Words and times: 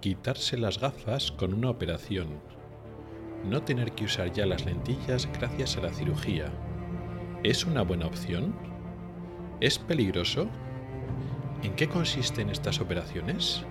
quitarse 0.00 0.56
las 0.56 0.78
gafas 0.78 1.32
con 1.32 1.52
una 1.54 1.70
operación, 1.70 2.40
no 3.44 3.62
tener 3.62 3.92
que 3.92 4.04
usar 4.04 4.32
ya 4.32 4.46
las 4.46 4.64
lentillas 4.64 5.28
gracias 5.32 5.76
a 5.76 5.80
la 5.80 5.92
cirugía. 5.92 6.52
¿Es 7.42 7.64
una 7.64 7.82
buena 7.82 8.06
opción? 8.06 8.54
¿Es 9.60 9.78
peligroso? 9.78 10.48
¿En 11.64 11.74
qué 11.74 11.88
consisten 11.88 12.48
estas 12.48 12.80
operaciones? 12.80 13.64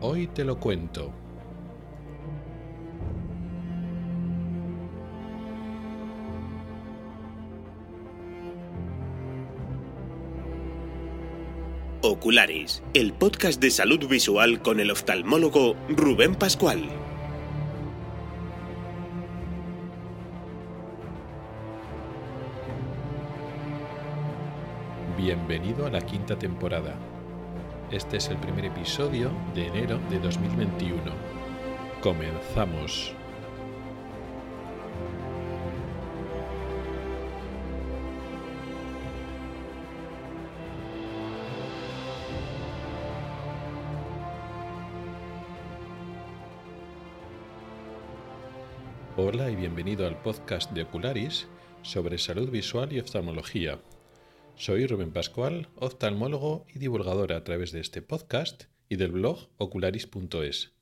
Hoy 0.00 0.28
te 0.28 0.44
lo 0.44 0.60
cuento. 0.60 1.12
Oculares, 12.04 12.82
el 12.94 13.12
podcast 13.12 13.60
de 13.60 13.70
salud 13.70 14.08
visual 14.08 14.60
con 14.60 14.80
el 14.80 14.90
oftalmólogo 14.90 15.76
Rubén 15.88 16.34
Pascual. 16.34 16.88
Bienvenido 25.16 25.86
a 25.86 25.90
la 25.90 26.00
quinta 26.00 26.36
temporada. 26.36 26.96
Este 27.92 28.16
es 28.16 28.26
el 28.30 28.38
primer 28.38 28.64
episodio 28.64 29.30
de 29.54 29.68
enero 29.68 30.00
de 30.10 30.18
2021. 30.18 31.00
Comenzamos. 32.00 33.14
Hola 49.24 49.52
y 49.52 49.54
bienvenido 49.54 50.08
al 50.08 50.20
podcast 50.20 50.72
de 50.72 50.82
Ocularis 50.82 51.46
sobre 51.82 52.18
salud 52.18 52.50
visual 52.50 52.92
y 52.92 52.98
oftalmología. 52.98 53.80
Soy 54.56 54.84
Rubén 54.84 55.12
Pascual, 55.12 55.68
oftalmólogo 55.76 56.66
y 56.74 56.80
divulgador 56.80 57.32
a 57.32 57.44
través 57.44 57.70
de 57.70 57.78
este 57.78 58.02
podcast 58.02 58.64
y 58.88 58.96
del 58.96 59.12
blog 59.12 59.48
ocularis.es. 59.58 60.72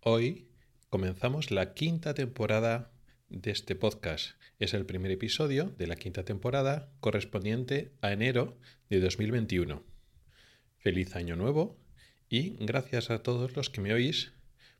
Hoy 0.00 0.50
comenzamos 0.90 1.50
la 1.50 1.72
quinta 1.72 2.12
temporada 2.12 2.92
de 3.30 3.52
este 3.52 3.74
podcast. 3.74 4.32
Es 4.58 4.74
el 4.74 4.84
primer 4.84 5.10
episodio 5.10 5.72
de 5.78 5.86
la 5.86 5.96
quinta 5.96 6.26
temporada 6.26 6.92
correspondiente 7.00 7.90
a 8.02 8.12
enero 8.12 8.58
de 8.90 9.00
2021. 9.00 9.82
Feliz 10.76 11.16
año 11.16 11.36
nuevo 11.36 11.78
y 12.28 12.50
gracias 12.62 13.08
a 13.08 13.22
todos 13.22 13.56
los 13.56 13.70
que 13.70 13.80
me 13.80 13.94
oís 13.94 14.34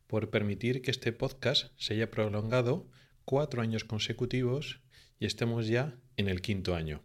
por 0.09 0.31
permitir 0.31 0.83
que 0.83 0.91
este 0.91 1.12
podcast 1.12 1.70
se 1.77 1.95
haya 1.95 2.11
prolongado 2.11 2.89
cuatro 3.25 3.62
años 3.62 3.84
consecutivos 3.84 4.81
y 5.20 5.27
estemos 5.27 5.69
ya 5.69 6.01
en 6.17 6.28
el 6.28 6.41
quinto 6.41 6.75
año. 6.75 7.05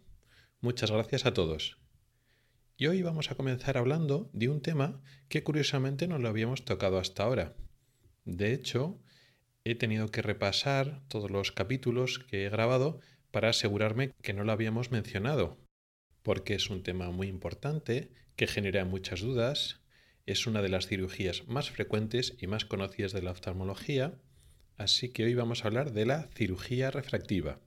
Muchas 0.60 0.90
gracias 0.90 1.26
a 1.26 1.34
todos. 1.34 1.78
Y 2.76 2.86
hoy 2.86 3.02
vamos 3.02 3.30
a 3.30 3.34
comenzar 3.34 3.76
hablando 3.76 4.30
de 4.32 4.48
un 4.48 4.62
tema 4.62 5.02
que 5.28 5.44
curiosamente 5.44 6.08
no 6.08 6.18
lo 6.18 6.28
habíamos 6.28 6.64
tocado 6.64 6.98
hasta 6.98 7.22
ahora. 7.22 7.54
De 8.24 8.54
hecho, 8.54 8.98
he 9.64 9.74
tenido 9.74 10.10
que 10.10 10.22
repasar 10.22 11.02
todos 11.08 11.30
los 11.30 11.52
capítulos 11.52 12.18
que 12.18 12.46
he 12.46 12.48
grabado 12.48 13.00
para 13.30 13.50
asegurarme 13.50 14.12
que 14.22 14.32
no 14.32 14.44
lo 14.44 14.52
habíamos 14.52 14.90
mencionado, 14.90 15.58
porque 16.22 16.54
es 16.54 16.70
un 16.70 16.82
tema 16.82 17.10
muy 17.10 17.28
importante, 17.28 18.10
que 18.34 18.46
genera 18.46 18.86
muchas 18.86 19.20
dudas 19.20 19.83
es 20.26 20.46
una 20.46 20.62
de 20.62 20.68
las 20.68 20.86
cirugías 20.86 21.46
más 21.48 21.70
frecuentes 21.70 22.34
y 22.38 22.46
más 22.46 22.64
conocidas 22.64 23.12
de 23.12 23.22
la 23.22 23.30
oftalmología, 23.30 24.18
así 24.76 25.10
que 25.10 25.24
hoy 25.24 25.34
vamos 25.34 25.64
a 25.64 25.68
hablar 25.68 25.92
de 25.92 26.06
la 26.06 26.28
cirugía 26.34 26.90
refractiva. 26.90 27.60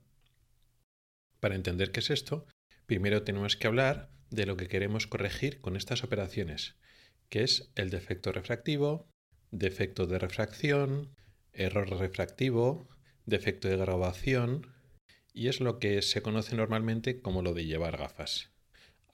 Para 1.40 1.54
entender 1.54 1.92
qué 1.92 2.00
es 2.00 2.10
esto, 2.10 2.46
primero 2.86 3.22
tenemos 3.22 3.56
que 3.56 3.68
hablar 3.68 4.10
de 4.30 4.46
lo 4.46 4.56
que 4.56 4.68
queremos 4.68 5.06
corregir 5.06 5.60
con 5.60 5.76
estas 5.76 6.02
operaciones, 6.02 6.76
que 7.28 7.44
es 7.44 7.70
el 7.76 7.90
defecto 7.90 8.32
refractivo, 8.32 9.08
defecto 9.50 10.06
de 10.06 10.18
refracción, 10.18 11.14
error 11.52 11.88
refractivo, 11.90 12.88
defecto 13.24 13.68
de 13.68 13.76
graduación, 13.76 14.66
y 15.32 15.48
es 15.48 15.60
lo 15.60 15.78
que 15.78 16.02
se 16.02 16.22
conoce 16.22 16.56
normalmente 16.56 17.20
como 17.20 17.42
lo 17.42 17.54
de 17.54 17.66
llevar 17.66 17.96
gafas. 17.96 18.50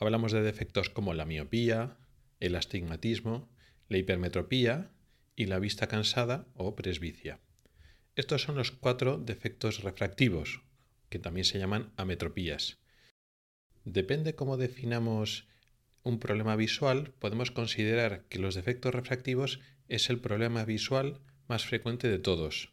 Hablamos 0.00 0.32
de 0.32 0.42
defectos 0.42 0.88
como 0.88 1.12
la 1.14 1.26
miopía, 1.26 1.98
el 2.40 2.56
astigmatismo, 2.56 3.48
la 3.88 3.98
hipermetropía 3.98 4.90
y 5.36 5.46
la 5.46 5.58
vista 5.58 5.88
cansada 5.88 6.46
o 6.54 6.74
presbicia. 6.74 7.40
Estos 8.16 8.42
son 8.42 8.56
los 8.56 8.70
cuatro 8.70 9.18
defectos 9.18 9.82
refractivos, 9.82 10.62
que 11.08 11.18
también 11.18 11.44
se 11.44 11.58
llaman 11.58 11.92
ametropías. 11.96 12.78
Depende 13.84 14.34
cómo 14.34 14.56
definamos 14.56 15.48
un 16.02 16.18
problema 16.18 16.54
visual, 16.54 17.12
podemos 17.18 17.50
considerar 17.50 18.24
que 18.28 18.38
los 18.38 18.54
defectos 18.54 18.94
refractivos 18.94 19.60
es 19.88 20.10
el 20.10 20.20
problema 20.20 20.64
visual 20.64 21.20
más 21.48 21.64
frecuente 21.64 22.08
de 22.08 22.18
todos. 22.18 22.72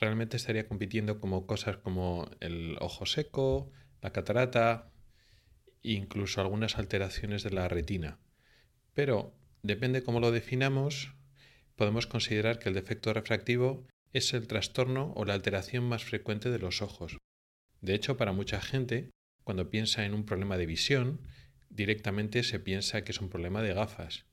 Realmente 0.00 0.36
estaría 0.36 0.66
compitiendo 0.66 1.20
como 1.20 1.46
cosas 1.46 1.76
como 1.78 2.30
el 2.40 2.76
ojo 2.80 3.06
seco, 3.06 3.70
la 4.00 4.12
catarata, 4.12 4.91
incluso 5.82 6.40
algunas 6.40 6.78
alteraciones 6.78 7.42
de 7.42 7.50
la 7.50 7.68
retina. 7.68 8.18
Pero 8.94 9.34
depende 9.62 10.02
cómo 10.02 10.20
lo 10.20 10.30
definamos, 10.30 11.14
podemos 11.76 12.06
considerar 12.06 12.58
que 12.58 12.68
el 12.68 12.74
defecto 12.74 13.12
refractivo 13.12 13.86
es 14.12 14.34
el 14.34 14.46
trastorno 14.46 15.12
o 15.16 15.24
la 15.24 15.34
alteración 15.34 15.84
más 15.84 16.04
frecuente 16.04 16.50
de 16.50 16.58
los 16.58 16.82
ojos. 16.82 17.18
De 17.80 17.94
hecho, 17.94 18.16
para 18.16 18.32
mucha 18.32 18.60
gente, 18.60 19.10
cuando 19.44 19.70
piensa 19.70 20.04
en 20.04 20.14
un 20.14 20.24
problema 20.24 20.56
de 20.56 20.66
visión, 20.66 21.20
directamente 21.70 22.42
se 22.42 22.60
piensa 22.60 23.02
que 23.02 23.12
es 23.12 23.20
un 23.20 23.28
problema 23.28 23.62
de 23.62 23.74
gafas. 23.74 24.26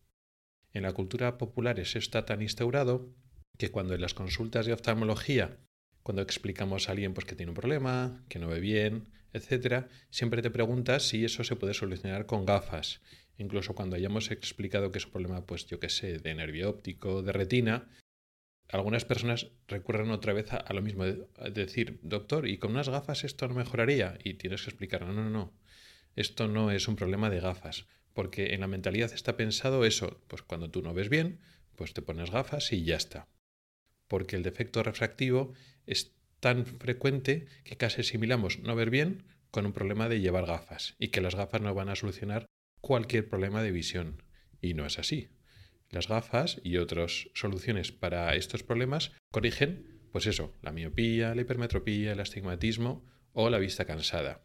En 0.74 0.84
la 0.84 0.94
cultura 0.94 1.38
popular 1.38 1.80
eso 1.80 1.98
está 1.98 2.26
tan 2.26 2.42
instaurado 2.42 3.10
que 3.58 3.72
cuando 3.72 3.96
en 3.96 4.02
las 4.02 4.14
consultas 4.14 4.66
de 4.66 4.74
oftalmología, 4.74 5.58
cuando 6.04 6.22
explicamos 6.22 6.88
a 6.88 6.92
alguien 6.92 7.14
pues, 7.14 7.26
que 7.26 7.36
tiene 7.36 7.52
un 7.52 7.56
problema, 7.56 8.24
que 8.30 8.40
no 8.40 8.48
ve 8.48 8.60
bien, 8.60 9.10
etc., 9.34 9.88
siempre 10.10 10.42
te 10.42 10.52
preguntas 10.52 11.08
si 11.08 11.26
eso 11.26 11.44
se 11.44 11.56
puede 11.56 11.74
solucionar 11.74 12.26
con 12.26 12.46
gafas 12.46 13.02
incluso 13.40 13.74
cuando 13.74 13.96
hayamos 13.96 14.30
explicado 14.32 14.92
que 14.92 15.00
es 15.00 15.06
un 15.06 15.12
problema, 15.12 15.46
pues 15.46 15.66
yo 15.66 15.80
qué 15.80 15.90
sé, 15.90 16.20
de 16.20 16.36
nervio 16.36 16.70
óptico, 16.70 17.24
de 17.24 17.32
retina, 17.32 17.88
algunas 18.68 19.06
personas 19.06 19.48
recurren 19.68 20.12
otra 20.12 20.34
vez 20.34 20.54
a, 20.54 20.72
lo 20.74 20.82
mismo, 20.82 21.06
de, 21.06 21.26
decir, 21.52 22.00
doctor, 22.04 22.48
¿y 22.48 22.58
con 22.58 22.72
unas 22.72 22.90
gafas 22.90 23.24
esto 23.24 23.48
no 23.48 23.56
mejoraría? 23.56 24.20
Y 24.24 24.36
tienes 24.36 24.62
que 24.62 24.70
explicar, 24.70 25.06
no, 25.06 25.14
no, 25.14 25.30
no, 25.30 25.54
esto 26.16 26.48
no 26.48 26.70
es 26.70 26.88
un 26.88 26.98
problema 26.98 27.30
de 27.30 27.40
gafas, 27.40 27.88
porque 28.14 28.54
en 28.54 28.60
la 28.60 28.68
mentalidad 28.68 29.12
está 29.14 29.38
pensado 29.38 29.86
eso, 29.86 30.22
pues 30.28 30.44
cuando 30.44 30.70
tú 30.70 30.82
no 30.84 30.94
ves 30.94 31.10
bien, 31.10 31.40
pues 31.76 31.94
te 31.94 32.02
pones 32.02 32.30
gafas 32.30 32.72
y 32.74 32.84
ya 32.84 32.98
está. 32.98 33.28
Porque 34.08 34.36
el 34.36 34.44
defecto 34.44 34.84
refractivo 34.84 35.54
es 35.86 36.14
tan 36.40 36.66
frecuente 36.66 37.48
que 37.64 37.78
casi 37.78 38.02
asimilamos 38.02 38.60
no 38.60 38.76
ver 38.76 38.90
bien 38.90 39.24
con 39.52 39.66
un 39.66 39.74
problema 39.74 40.10
de 40.10 40.22
llevar 40.22 40.46
gafas 40.46 40.96
y 41.00 41.10
que 41.10 41.22
las 41.22 41.36
gafas 41.36 41.62
no 41.62 41.74
van 41.74 41.90
a 41.90 41.96
solucionar 41.96 42.46
cualquier 42.82 43.28
problema 43.28 43.62
de 43.64 43.72
visión. 43.72 44.24
Y 44.62 44.74
no 44.74 44.86
es 44.86 45.00
así. 45.00 45.30
Las 45.90 46.08
gafas 46.08 46.60
y 46.64 46.78
otras 46.78 47.30
soluciones 47.34 47.92
para 47.92 48.36
estos 48.36 48.64
problemas 48.64 49.12
corrigen, 49.32 50.02
pues 50.12 50.28
eso, 50.28 50.54
la 50.62 50.72
miopía, 50.72 51.34
la 51.34 51.42
hipermetropía, 51.42 52.12
el 52.12 52.20
astigmatismo 52.20 53.06
o 53.34 53.50
la 53.50 53.58
vista 53.58 53.86
cansada. 53.86 54.44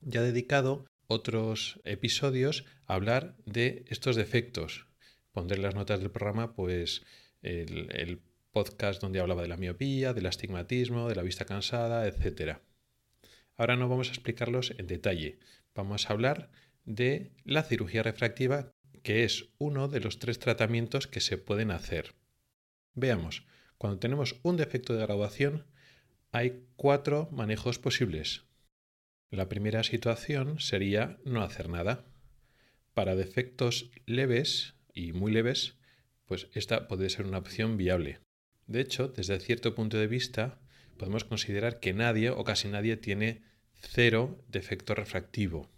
Ya 0.00 0.20
he 0.20 0.24
dedicado 0.24 0.86
otros 1.08 1.80
episodios 1.84 2.66
a 2.86 2.94
hablar 2.94 3.36
de 3.46 3.84
estos 3.88 4.14
defectos. 4.14 4.86
Pondré 5.32 5.56
en 5.56 5.62
las 5.62 5.74
notas 5.74 6.00
del 6.00 6.10
programa 6.10 6.54
pues 6.54 7.04
el, 7.42 7.88
el 7.92 8.20
podcast 8.58 9.00
donde 9.00 9.20
hablaba 9.20 9.42
de 9.42 9.46
la 9.46 9.56
miopía, 9.56 10.12
del 10.12 10.26
astigmatismo, 10.26 11.08
de 11.08 11.14
la 11.14 11.22
vista 11.22 11.44
cansada, 11.44 12.08
etc. 12.08 12.58
Ahora 13.56 13.76
no 13.76 13.88
vamos 13.88 14.08
a 14.08 14.10
explicarlos 14.10 14.74
en 14.78 14.88
detalle. 14.88 15.38
Vamos 15.76 16.10
a 16.10 16.12
hablar 16.12 16.50
de 16.84 17.30
la 17.44 17.62
cirugía 17.62 18.02
refractiva, 18.02 18.72
que 19.04 19.22
es 19.22 19.50
uno 19.58 19.86
de 19.86 20.00
los 20.00 20.18
tres 20.18 20.40
tratamientos 20.40 21.06
que 21.06 21.20
se 21.20 21.38
pueden 21.38 21.70
hacer. 21.70 22.16
Veamos, 22.94 23.46
cuando 23.76 24.00
tenemos 24.00 24.40
un 24.42 24.56
defecto 24.56 24.92
de 24.92 25.02
graduación, 25.02 25.64
hay 26.32 26.64
cuatro 26.74 27.28
manejos 27.30 27.78
posibles. 27.78 28.42
La 29.30 29.48
primera 29.48 29.84
situación 29.84 30.58
sería 30.58 31.20
no 31.24 31.44
hacer 31.44 31.68
nada. 31.68 32.06
Para 32.92 33.14
defectos 33.14 33.92
leves 34.04 34.74
y 34.92 35.12
muy 35.12 35.30
leves, 35.30 35.78
pues 36.26 36.48
esta 36.54 36.88
puede 36.88 37.08
ser 37.08 37.24
una 37.24 37.38
opción 37.38 37.76
viable. 37.76 38.18
De 38.68 38.80
hecho, 38.80 39.08
desde 39.08 39.40
cierto 39.40 39.74
punto 39.74 39.96
de 39.96 40.06
vista, 40.06 40.60
podemos 40.98 41.24
considerar 41.24 41.80
que 41.80 41.94
nadie 41.94 42.28
o 42.30 42.44
casi 42.44 42.68
nadie 42.68 42.96
tiene 42.98 43.42
cero 43.80 44.44
defecto 44.48 44.94
refractivo. 44.94 45.70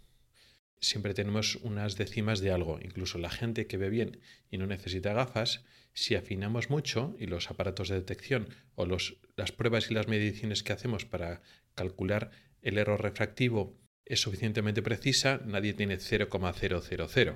siempre 0.83 1.13
tenemos 1.13 1.57
unas 1.57 1.95
décimas 1.95 2.39
de 2.41 2.51
algo. 2.51 2.79
Incluso 2.81 3.19
la 3.19 3.29
gente 3.29 3.67
que 3.67 3.77
ve 3.77 3.89
bien 3.89 4.19
y 4.49 4.57
no 4.57 4.65
necesita 4.65 5.13
gafas, 5.13 5.63
si 5.93 6.15
afinamos 6.15 6.69
mucho 6.69 7.15
y 7.19 7.27
los 7.27 7.51
aparatos 7.51 7.87
de 7.89 7.95
detección 7.95 8.49
o 8.75 8.85
las 8.85 9.51
pruebas 9.51 9.91
y 9.91 9.93
las 9.93 10.07
mediciones 10.07 10.63
que 10.63 10.73
hacemos 10.73 11.05
para 11.05 11.43
calcular 11.75 12.31
el 12.61 12.77
error 12.77 13.01
refractivo 13.01 13.79
es 14.05 14.21
suficientemente 14.21 14.81
precisa, 14.81 15.39
nadie 15.45 15.73
tiene 15.73 15.97
0,000. 15.97 17.35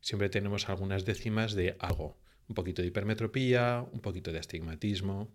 Siempre 0.00 0.28
tenemos 0.30 0.68
algunas 0.68 1.04
décimas 1.04 1.52
de 1.54 1.76
algo. 1.78 2.18
Un 2.48 2.54
poquito 2.54 2.82
de 2.82 2.88
hipermetropía, 2.88 3.86
un 3.92 4.00
poquito 4.00 4.32
de 4.32 4.38
astigmatismo. 4.38 5.34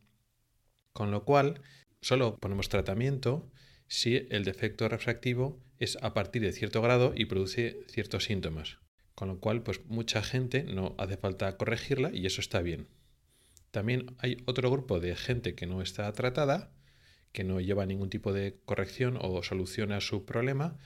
Con 0.94 1.12
lo 1.12 1.24
cual, 1.24 1.62
solo 2.02 2.38
ponemos 2.38 2.70
tratamiento 2.70 3.50
si 3.88 4.28
el 4.30 4.46
defecto 4.46 4.88
refractivo 4.88 5.62
es 5.80 5.98
a 6.02 6.14
partir 6.14 6.42
de 6.42 6.54
cierto 6.54 6.82
grado 6.82 7.14
y 7.16 7.26
produce 7.26 7.84
ciertos 7.88 8.26
síntomas. 8.26 8.78
Con 9.16 9.28
lo 9.28 9.40
cual, 9.40 9.64
pues 9.64 9.86
mucha 9.86 10.24
gente 10.24 10.64
no 10.64 10.96
hace 10.98 11.18
falta 11.18 11.58
corregirla 11.58 12.12
y 12.14 12.26
eso 12.26 12.40
está 12.40 12.62
bien. 12.62 12.88
También 13.72 14.16
hay 14.20 14.38
otro 14.46 14.70
grupo 14.70 15.00
de 15.00 15.16
gente 15.16 15.56
que 15.56 15.68
no 15.68 15.82
está 15.82 16.12
tratada, 16.14 16.72
que 17.32 17.44
no 17.44 17.62
lleva 17.62 17.86
ningún 17.86 18.10
tipo 18.10 18.34
de 18.34 18.60
corrección 18.66 19.18
o 19.22 19.42
solución 19.44 19.92
a 19.92 20.02
su 20.02 20.26
problema, 20.26 20.78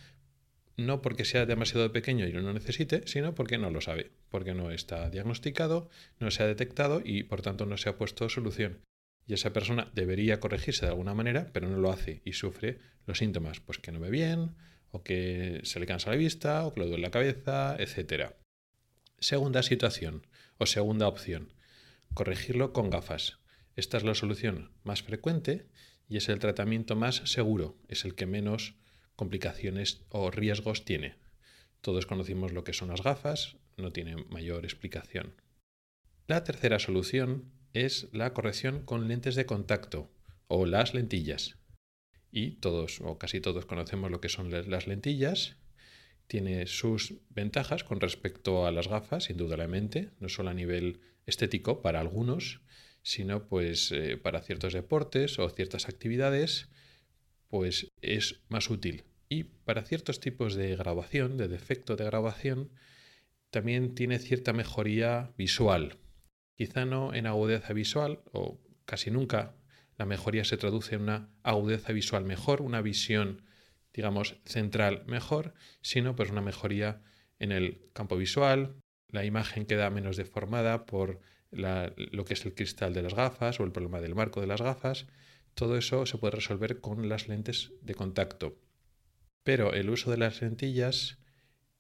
no 0.78 1.02
porque 1.02 1.26
sea 1.26 1.46
demasiado 1.46 1.92
pequeño 1.92 2.28
y 2.28 2.34
no 2.34 2.42
lo 2.42 2.54
necesite, 2.54 3.04
sino 3.06 3.36
porque 3.36 3.58
no 3.58 3.70
lo 3.72 3.82
sabe, 3.82 4.12
porque 4.30 4.54
no 4.54 4.72
está 4.72 5.10
diagnosticado, 5.10 5.90
no 6.20 6.32
se 6.32 6.44
ha 6.44 6.48
detectado 6.48 7.02
y 7.04 7.24
por 7.24 7.42
tanto 7.42 7.66
no 7.66 7.78
se 7.78 7.90
ha 7.90 7.98
puesto 7.98 8.30
solución 8.30 8.82
y 9.28 9.34
esa 9.34 9.54
persona 9.54 9.92
debería 9.94 10.40
corregirse 10.40 10.86
de 10.86 10.92
alguna 10.92 11.14
manera, 11.14 11.50
pero 11.52 11.68
no 11.68 11.78
lo 11.78 11.92
hace 11.92 12.22
y 12.26 12.34
sufre 12.34 12.80
los 13.06 13.18
síntomas, 13.18 13.60
pues 13.60 13.80
que 13.80 13.92
no 13.92 14.00
ve 14.00 14.10
bien, 14.10 14.56
o 14.92 15.04
que 15.04 15.62
se 15.64 15.80
le 15.80 15.86
cansa 15.86 16.12
la 16.12 16.16
vista, 16.16 16.66
o 16.66 16.74
que 16.74 16.82
le 16.82 16.88
duele 16.88 17.02
la 17.02 17.12
cabeza, 17.12 17.76
etc. 17.80 18.34
Segunda 19.20 19.64
situación, 19.64 20.28
o 20.58 20.66
segunda 20.66 21.08
opción, 21.08 21.54
corregirlo 22.14 22.72
con 22.72 22.90
gafas. 22.90 23.40
Esta 23.76 23.98
es 23.98 24.04
la 24.04 24.16
solución 24.16 24.72
más 24.84 25.02
frecuente 25.02 25.68
y 26.08 26.18
es 26.18 26.30
el 26.30 26.40
tratamiento 26.40 26.96
más 26.96 27.24
seguro, 27.26 27.78
es 27.88 28.06
el 28.06 28.16
que 28.16 28.28
menos 28.28 28.76
complicaciones 29.16 30.06
o 30.10 30.32
riesgos 30.32 30.86
tiene. 30.86 31.16
Todos 31.82 32.06
conocimos 32.06 32.52
lo 32.52 32.64
que 32.64 32.74
son 32.74 32.90
las 32.90 33.04
gafas, 33.04 33.58
no 33.78 33.92
tiene 33.92 34.16
mayor 34.30 34.64
explicación. 34.64 35.36
La 36.28 36.44
tercera 36.44 36.80
solución 36.80 37.52
es 37.74 38.08
la 38.12 38.34
corrección 38.34 38.84
con 38.84 39.08
lentes 39.08 39.36
de 39.36 39.46
contacto 39.46 40.10
o 40.48 40.66
las 40.66 40.94
lentillas. 40.94 41.58
Y 42.32 42.52
todos 42.54 43.00
o 43.02 43.18
casi 43.18 43.42
todos 43.42 43.66
conocemos 43.66 44.12
lo 44.12 44.22
que 44.22 44.30
son 44.30 44.50
las 44.52 44.88
lentillas. 44.88 45.58
Tiene 46.28 46.68
sus 46.68 47.16
ventajas 47.30 47.84
con 47.84 48.02
respecto 48.02 48.66
a 48.66 48.72
las 48.72 48.88
gafas, 48.88 49.30
indudablemente, 49.30 50.10
no 50.20 50.30
solo 50.30 50.50
a 50.50 50.54
nivel 50.54 51.02
estético 51.26 51.82
para 51.82 52.00
algunos, 52.00 52.62
sino 53.04 53.48
pues 53.48 53.92
eh, 53.92 54.18
para 54.18 54.42
ciertos 54.42 54.74
deportes 54.74 55.38
o 55.38 55.50
ciertas 55.50 55.88
actividades, 55.88 56.70
pues 57.50 57.92
es 58.02 58.42
más 58.50 58.70
útil. 58.70 59.04
Y 59.30 59.44
para 59.44 59.84
ciertos 59.84 60.20
tipos 60.20 60.56
de 60.56 60.76
grabación, 60.76 61.38
de 61.38 61.48
defecto 61.48 61.96
de 61.96 62.06
grabación, 62.06 62.72
también 63.50 63.96
tiene 63.96 64.20
cierta 64.20 64.54
mejoría 64.54 65.32
visual, 65.38 65.98
Quizá 66.56 66.86
no 66.86 67.14
en 67.14 67.28
agudeza 67.28 67.74
visual, 67.74 68.22
o 68.32 68.60
casi 68.86 69.12
nunca 69.12 69.56
la 69.98 70.06
mejoría 70.06 70.46
se 70.46 70.58
traduce 70.58 70.96
en 70.96 71.02
una 71.02 71.30
agudeza 71.44 71.92
visual 71.92 72.24
mejor, 72.24 72.62
una 72.62 72.82
visión, 72.82 73.44
digamos, 73.94 74.38
central 74.46 75.04
mejor, 75.06 75.54
sino 75.82 76.16
pues 76.16 76.32
una 76.32 76.42
mejoría 76.42 77.02
en 77.40 77.52
el 77.52 77.82
campo 77.94 78.16
visual, 78.16 78.78
la 79.10 79.26
imagen 79.26 79.66
queda 79.66 79.90
menos 79.90 80.16
deformada 80.16 80.86
por 80.86 81.20
lo 81.52 82.26
que 82.26 82.34
es 82.34 82.46
el 82.46 82.54
cristal 82.54 82.94
de 82.94 83.02
las 83.02 83.14
gafas 83.14 83.60
o 83.60 83.64
el 83.64 83.72
problema 83.72 84.02
del 84.02 84.16
marco 84.16 84.42
de 84.42 84.48
las 84.48 84.62
gafas. 84.62 85.08
Todo 85.56 85.78
eso 85.78 86.06
se 86.06 86.18
puede 86.18 86.36
resolver 86.36 86.80
con 86.80 87.10
las 87.10 87.28
lentes 87.28 87.72
de 87.82 87.96
contacto. 87.96 88.58
Pero 89.44 89.74
el 89.74 89.90
uso 89.90 90.12
de 90.12 90.18
las 90.18 90.42
lentillas 90.42 91.18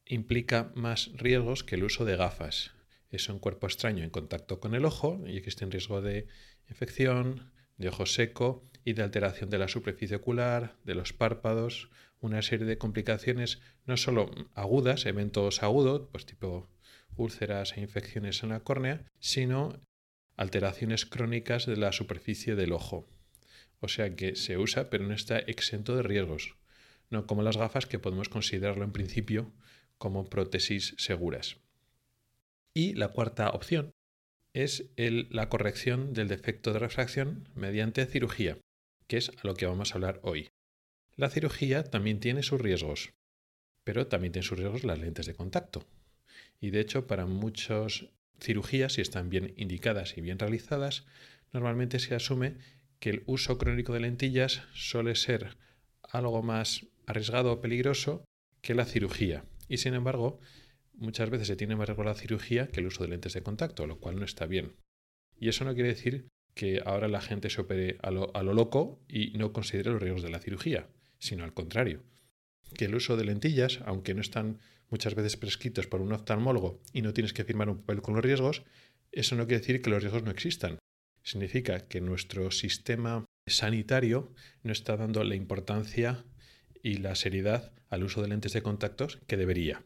implica 0.05 0.71
más 0.75 1.11
riesgos 1.13 1.63
que 1.63 1.75
el 1.75 1.83
uso 1.83 2.05
de 2.05 2.15
gafas 2.15 2.75
es 3.15 3.29
un 3.29 3.39
cuerpo 3.39 3.67
extraño 3.67 4.03
en 4.03 4.09
contacto 4.09 4.59
con 4.59 4.75
el 4.75 4.85
ojo 4.85 5.21
y 5.25 5.37
existe 5.37 5.65
un 5.65 5.71
riesgo 5.71 6.01
de 6.01 6.27
infección, 6.69 7.51
de 7.77 7.89
ojo 7.89 8.05
seco 8.05 8.69
y 8.83 8.93
de 8.93 9.03
alteración 9.03 9.49
de 9.49 9.57
la 9.57 9.67
superficie 9.67 10.17
ocular, 10.17 10.77
de 10.83 10.95
los 10.95 11.13
párpados, 11.13 11.89
una 12.19 12.41
serie 12.41 12.65
de 12.65 12.77
complicaciones 12.77 13.61
no 13.85 13.97
solo 13.97 14.31
agudas, 14.53 15.05
eventos 15.05 15.63
agudos, 15.63 16.07
pues 16.11 16.25
tipo 16.25 16.69
úlceras 17.15 17.77
e 17.77 17.81
infecciones 17.81 18.43
en 18.43 18.49
la 18.49 18.59
córnea, 18.61 19.05
sino 19.19 19.81
alteraciones 20.35 21.05
crónicas 21.05 21.65
de 21.65 21.77
la 21.77 21.91
superficie 21.91 22.55
del 22.55 22.73
ojo. 22.73 23.07
O 23.85 23.87
sea 23.87 24.15
que 24.15 24.35
se 24.35 24.57
usa 24.57 24.89
pero 24.89 25.05
no 25.05 25.13
está 25.13 25.37
exento 25.37 25.95
de 25.95 26.01
riesgos, 26.01 26.55
no 27.11 27.27
como 27.27 27.43
las 27.43 27.55
gafas 27.55 27.85
que 27.85 27.99
podemos 27.99 28.29
considerarlo 28.29 28.83
en 28.83 28.91
principio 28.91 29.53
como 29.99 30.27
prótesis 30.27 30.95
seguras. 30.97 31.57
Y 32.73 32.95
la 32.95 33.09
cuarta 33.09 33.51
opción 33.51 33.93
es 34.53 34.89
la 34.97 35.49
corrección 35.49 36.13
del 36.13 36.29
defecto 36.29 36.73
de 36.73 36.79
refracción 36.79 37.47
mediante 37.53 38.07
cirugía, 38.07 38.57
que 39.05 39.17
es 39.17 39.29
a 39.29 39.45
lo 39.45 39.53
que 39.53 39.67
vamos 39.67 39.91
a 39.91 39.95
hablar 39.95 40.19
hoy. 40.23 40.49
La 41.15 41.29
cirugía 41.29 41.83
también 41.83 42.19
tiene 42.19 42.41
sus 42.41 42.59
riesgos, 42.59 43.13
pero 43.83 44.07
también 44.07 44.33
tiene 44.33 44.47
sus 44.47 44.57
riesgos 44.57 44.83
las 44.83 44.97
lentes 44.97 45.27
de 45.27 45.35
contacto. 45.35 45.85
Y 46.59 46.71
de 46.71 46.79
hecho, 46.79 47.05
para 47.05 47.27
muchas 47.27 48.07
cirugías, 48.39 48.93
si 48.93 49.01
están 49.01 49.29
bien 49.29 49.53
indicadas 49.57 50.17
y 50.17 50.21
bien 50.21 50.39
realizadas, 50.39 51.05
normalmente 51.53 51.99
se 51.99 52.15
asume 52.15 52.57
que 52.99 53.09
el 53.09 53.23
uso 53.25 53.57
crónico 53.57 53.93
de 53.93 53.99
lentillas 54.01 54.63
suele 54.73 55.15
ser 55.15 55.57
algo 56.01 56.41
más 56.43 56.87
arriesgado 57.05 57.51
o 57.51 57.61
peligroso 57.61 58.25
que 58.61 58.75
la 58.75 58.85
cirugía. 58.85 59.45
Y 59.67 59.77
sin 59.77 59.93
embargo, 59.93 60.39
muchas 60.93 61.29
veces 61.29 61.47
se 61.47 61.55
tiene 61.55 61.75
más 61.75 61.87
riesgo 61.87 62.03
la 62.03 62.15
cirugía 62.15 62.67
que 62.67 62.79
el 62.79 62.87
uso 62.87 63.03
de 63.03 63.09
lentes 63.09 63.33
de 63.33 63.43
contacto, 63.43 63.87
lo 63.87 63.99
cual 63.99 64.17
no 64.17 64.25
está 64.25 64.45
bien. 64.45 64.75
Y 65.37 65.49
eso 65.49 65.65
no 65.65 65.73
quiere 65.73 65.89
decir 65.89 66.27
que 66.53 66.81
ahora 66.85 67.07
la 67.07 67.21
gente 67.21 67.49
se 67.49 67.61
opere 67.61 67.97
a 68.01 68.11
lo, 68.11 68.35
a 68.35 68.41
lo 68.41 68.53
loco 68.53 69.03
y 69.07 69.37
no 69.37 69.51
considere 69.51 69.91
los 69.91 70.01
riesgos 70.01 70.23
de 70.23 70.29
la 70.29 70.39
cirugía, 70.39 70.87
sino 71.19 71.43
al 71.43 71.53
contrario. 71.53 72.03
Que 72.77 72.85
el 72.85 72.95
uso 72.95 73.17
de 73.17 73.25
lentillas, 73.25 73.81
aunque 73.85 74.13
no 74.13 74.21
están 74.21 74.59
muchas 74.89 75.15
veces 75.15 75.35
prescritos 75.35 75.87
por 75.87 76.01
un 76.01 76.13
oftalmólogo 76.13 76.81
y 76.93 77.01
no 77.01 77.13
tienes 77.13 77.33
que 77.33 77.43
firmar 77.43 77.69
un 77.69 77.79
papel 77.79 78.01
con 78.01 78.15
los 78.15 78.23
riesgos, 78.23 78.63
eso 79.11 79.35
no 79.35 79.45
quiere 79.45 79.59
decir 79.59 79.81
que 79.81 79.89
los 79.89 80.01
riesgos 80.01 80.23
no 80.23 80.31
existan. 80.31 80.79
Significa 81.25 81.87
que 81.87 82.01
nuestro 82.01 82.51
sistema 82.51 83.25
sanitario 83.47 84.31
no 84.61 84.71
está 84.71 84.95
dando 84.95 85.23
la 85.23 85.33
importancia 85.33 86.23
y 86.83 86.97
la 86.97 87.15
seriedad 87.15 87.73
al 87.89 88.03
uso 88.03 88.21
de 88.21 88.27
lentes 88.27 88.53
de 88.53 88.61
contactos 88.61 89.17
que 89.25 89.35
debería. 89.35 89.83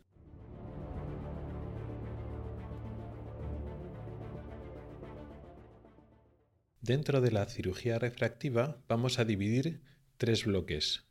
Dentro 6.81 7.22
de 7.22 7.31
la 7.31 7.46
cirugía 7.46 8.00
refractiva 8.00 8.84
vamos 8.89 9.17
a 9.17 9.24
dividir 9.24 9.81
tres 10.17 10.43
bloques. 10.43 11.05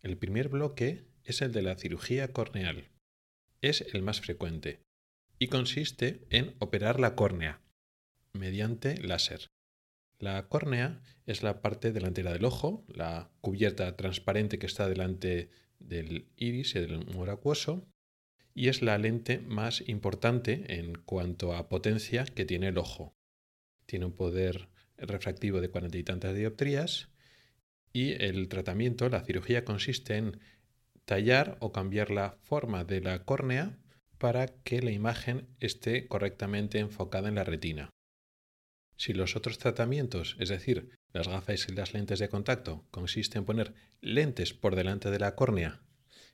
El 0.00 0.16
primer 0.16 0.48
bloque 0.48 1.04
es 1.22 1.42
el 1.42 1.52
de 1.52 1.60
la 1.60 1.76
cirugía 1.76 2.32
corneal. 2.32 2.88
Es 3.60 3.82
el 3.92 4.02
más 4.02 4.22
frecuente 4.22 4.80
y 5.38 5.48
consiste 5.48 6.26
en 6.30 6.54
operar 6.60 6.98
la 6.98 7.14
córnea 7.14 7.60
mediante 8.32 8.96
láser. 9.02 9.48
La 10.18 10.48
córnea 10.48 11.02
es 11.26 11.42
la 11.42 11.60
parte 11.60 11.92
delantera 11.92 12.32
del 12.32 12.44
ojo, 12.44 12.84
la 12.88 13.30
cubierta 13.40 13.96
transparente 13.96 14.58
que 14.58 14.66
está 14.66 14.88
delante 14.88 15.50
del 15.78 16.28
iris 16.36 16.74
y 16.74 16.80
del 16.80 16.96
humor 17.08 17.30
acuoso, 17.30 17.86
y 18.54 18.68
es 18.68 18.80
la 18.80 18.96
lente 18.96 19.38
más 19.40 19.86
importante 19.86 20.78
en 20.78 20.94
cuanto 20.94 21.54
a 21.54 21.68
potencia 21.68 22.24
que 22.24 22.46
tiene 22.46 22.68
el 22.68 22.78
ojo. 22.78 23.14
Tiene 23.84 24.06
un 24.06 24.14
poder 24.14 24.68
refractivo 24.96 25.60
de 25.60 25.68
cuarenta 25.68 25.98
y 25.98 26.02
tantas 26.02 26.34
dioptrías 26.34 27.10
y 27.92 28.12
el 28.22 28.48
tratamiento, 28.48 29.08
la 29.08 29.22
cirugía, 29.22 29.64
consiste 29.64 30.16
en 30.16 30.40
tallar 31.04 31.56
o 31.60 31.72
cambiar 31.72 32.10
la 32.10 32.38
forma 32.42 32.84
de 32.84 33.00
la 33.00 33.24
córnea 33.24 33.78
para 34.18 34.48
que 34.48 34.82
la 34.82 34.90
imagen 34.90 35.48
esté 35.60 36.08
correctamente 36.08 36.78
enfocada 36.78 37.28
en 37.28 37.36
la 37.36 37.44
retina. 37.44 37.90
Si 38.96 39.12
los 39.12 39.36
otros 39.36 39.58
tratamientos, 39.58 40.36
es 40.38 40.48
decir, 40.48 40.90
las 41.12 41.28
gafas 41.28 41.66
y 41.68 41.72
las 41.72 41.92
lentes 41.92 42.18
de 42.18 42.28
contacto, 42.28 42.86
consisten 42.90 43.40
en 43.40 43.44
poner 43.44 43.74
lentes 44.00 44.54
por 44.54 44.74
delante 44.74 45.10
de 45.10 45.18
la 45.18 45.34
córnea, 45.34 45.82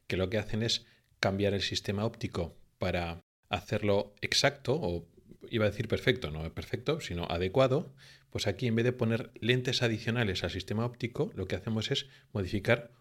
que 0.06 0.16
lo 0.16 0.30
que 0.30 0.38
hacen 0.38 0.62
es 0.62 0.86
cambiar 1.20 1.54
el 1.54 1.62
sistema 1.62 2.04
óptico 2.04 2.56
para 2.78 3.22
hacerlo 3.48 4.14
exacto 4.20 4.74
o 4.74 5.08
iba 5.50 5.66
a 5.66 5.70
decir 5.70 5.88
perfecto, 5.88 6.30
no 6.30 6.52
perfecto, 6.54 7.00
sino 7.00 7.24
adecuado, 7.26 7.94
pues 8.30 8.46
aquí 8.46 8.66
en 8.66 8.76
vez 8.76 8.84
de 8.84 8.92
poner 8.92 9.30
lentes 9.40 9.82
adicionales 9.82 10.42
al 10.44 10.50
sistema 10.50 10.86
óptico, 10.86 11.30
lo 11.34 11.46
que 11.46 11.56
hacemos 11.56 11.90
es 11.90 12.06
modificar 12.32 12.92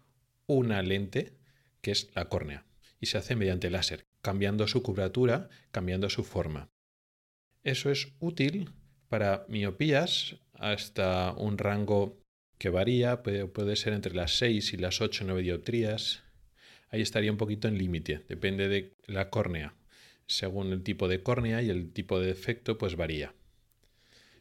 una 0.46 0.82
lente 0.82 1.38
que 1.80 1.90
es 1.92 2.10
la 2.14 2.28
córnea. 2.28 2.64
y 3.00 3.06
se 3.06 3.18
hace 3.18 3.34
mediante 3.34 3.68
láser, 3.68 4.06
cambiando 4.20 4.68
su 4.68 4.80
curvatura, 4.84 5.48
cambiando 5.72 6.08
su 6.08 6.22
forma. 6.22 6.70
Eso 7.64 7.90
es 7.90 8.12
útil 8.20 8.70
para 9.12 9.44
miopías 9.46 10.36
hasta 10.54 11.32
un 11.32 11.58
rango 11.58 12.18
que 12.56 12.70
varía, 12.70 13.22
puede, 13.22 13.76
ser 13.76 13.92
entre 13.92 14.14
las 14.14 14.38
6 14.38 14.72
y 14.72 14.78
las 14.78 15.02
8 15.02 15.24
o 15.24 15.26
9 15.26 15.42
dioptrías. 15.42 16.22
Ahí 16.88 17.02
estaría 17.02 17.30
un 17.30 17.36
poquito 17.36 17.68
en 17.68 17.76
límite, 17.76 18.22
depende 18.30 18.68
de 18.68 18.94
la 19.04 19.28
córnea. 19.28 19.74
Según 20.26 20.72
el 20.72 20.82
tipo 20.82 21.08
de 21.08 21.22
córnea 21.22 21.60
y 21.60 21.68
el 21.68 21.92
tipo 21.92 22.18
de 22.20 22.28
defecto, 22.28 22.78
pues 22.78 22.96
varía. 22.96 23.34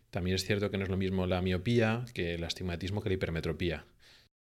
También 0.09 0.35
es 0.35 0.45
cierto 0.45 0.71
que 0.71 0.77
no 0.77 0.85
es 0.85 0.89
lo 0.89 0.95
mismo 0.95 1.27
la 1.27 1.41
miopía 1.41 2.05
que 2.13 2.35
el 2.35 2.43
astigmatismo 2.45 3.01
que 3.01 3.09
la 3.09 3.15
hipermetropía. 3.15 3.85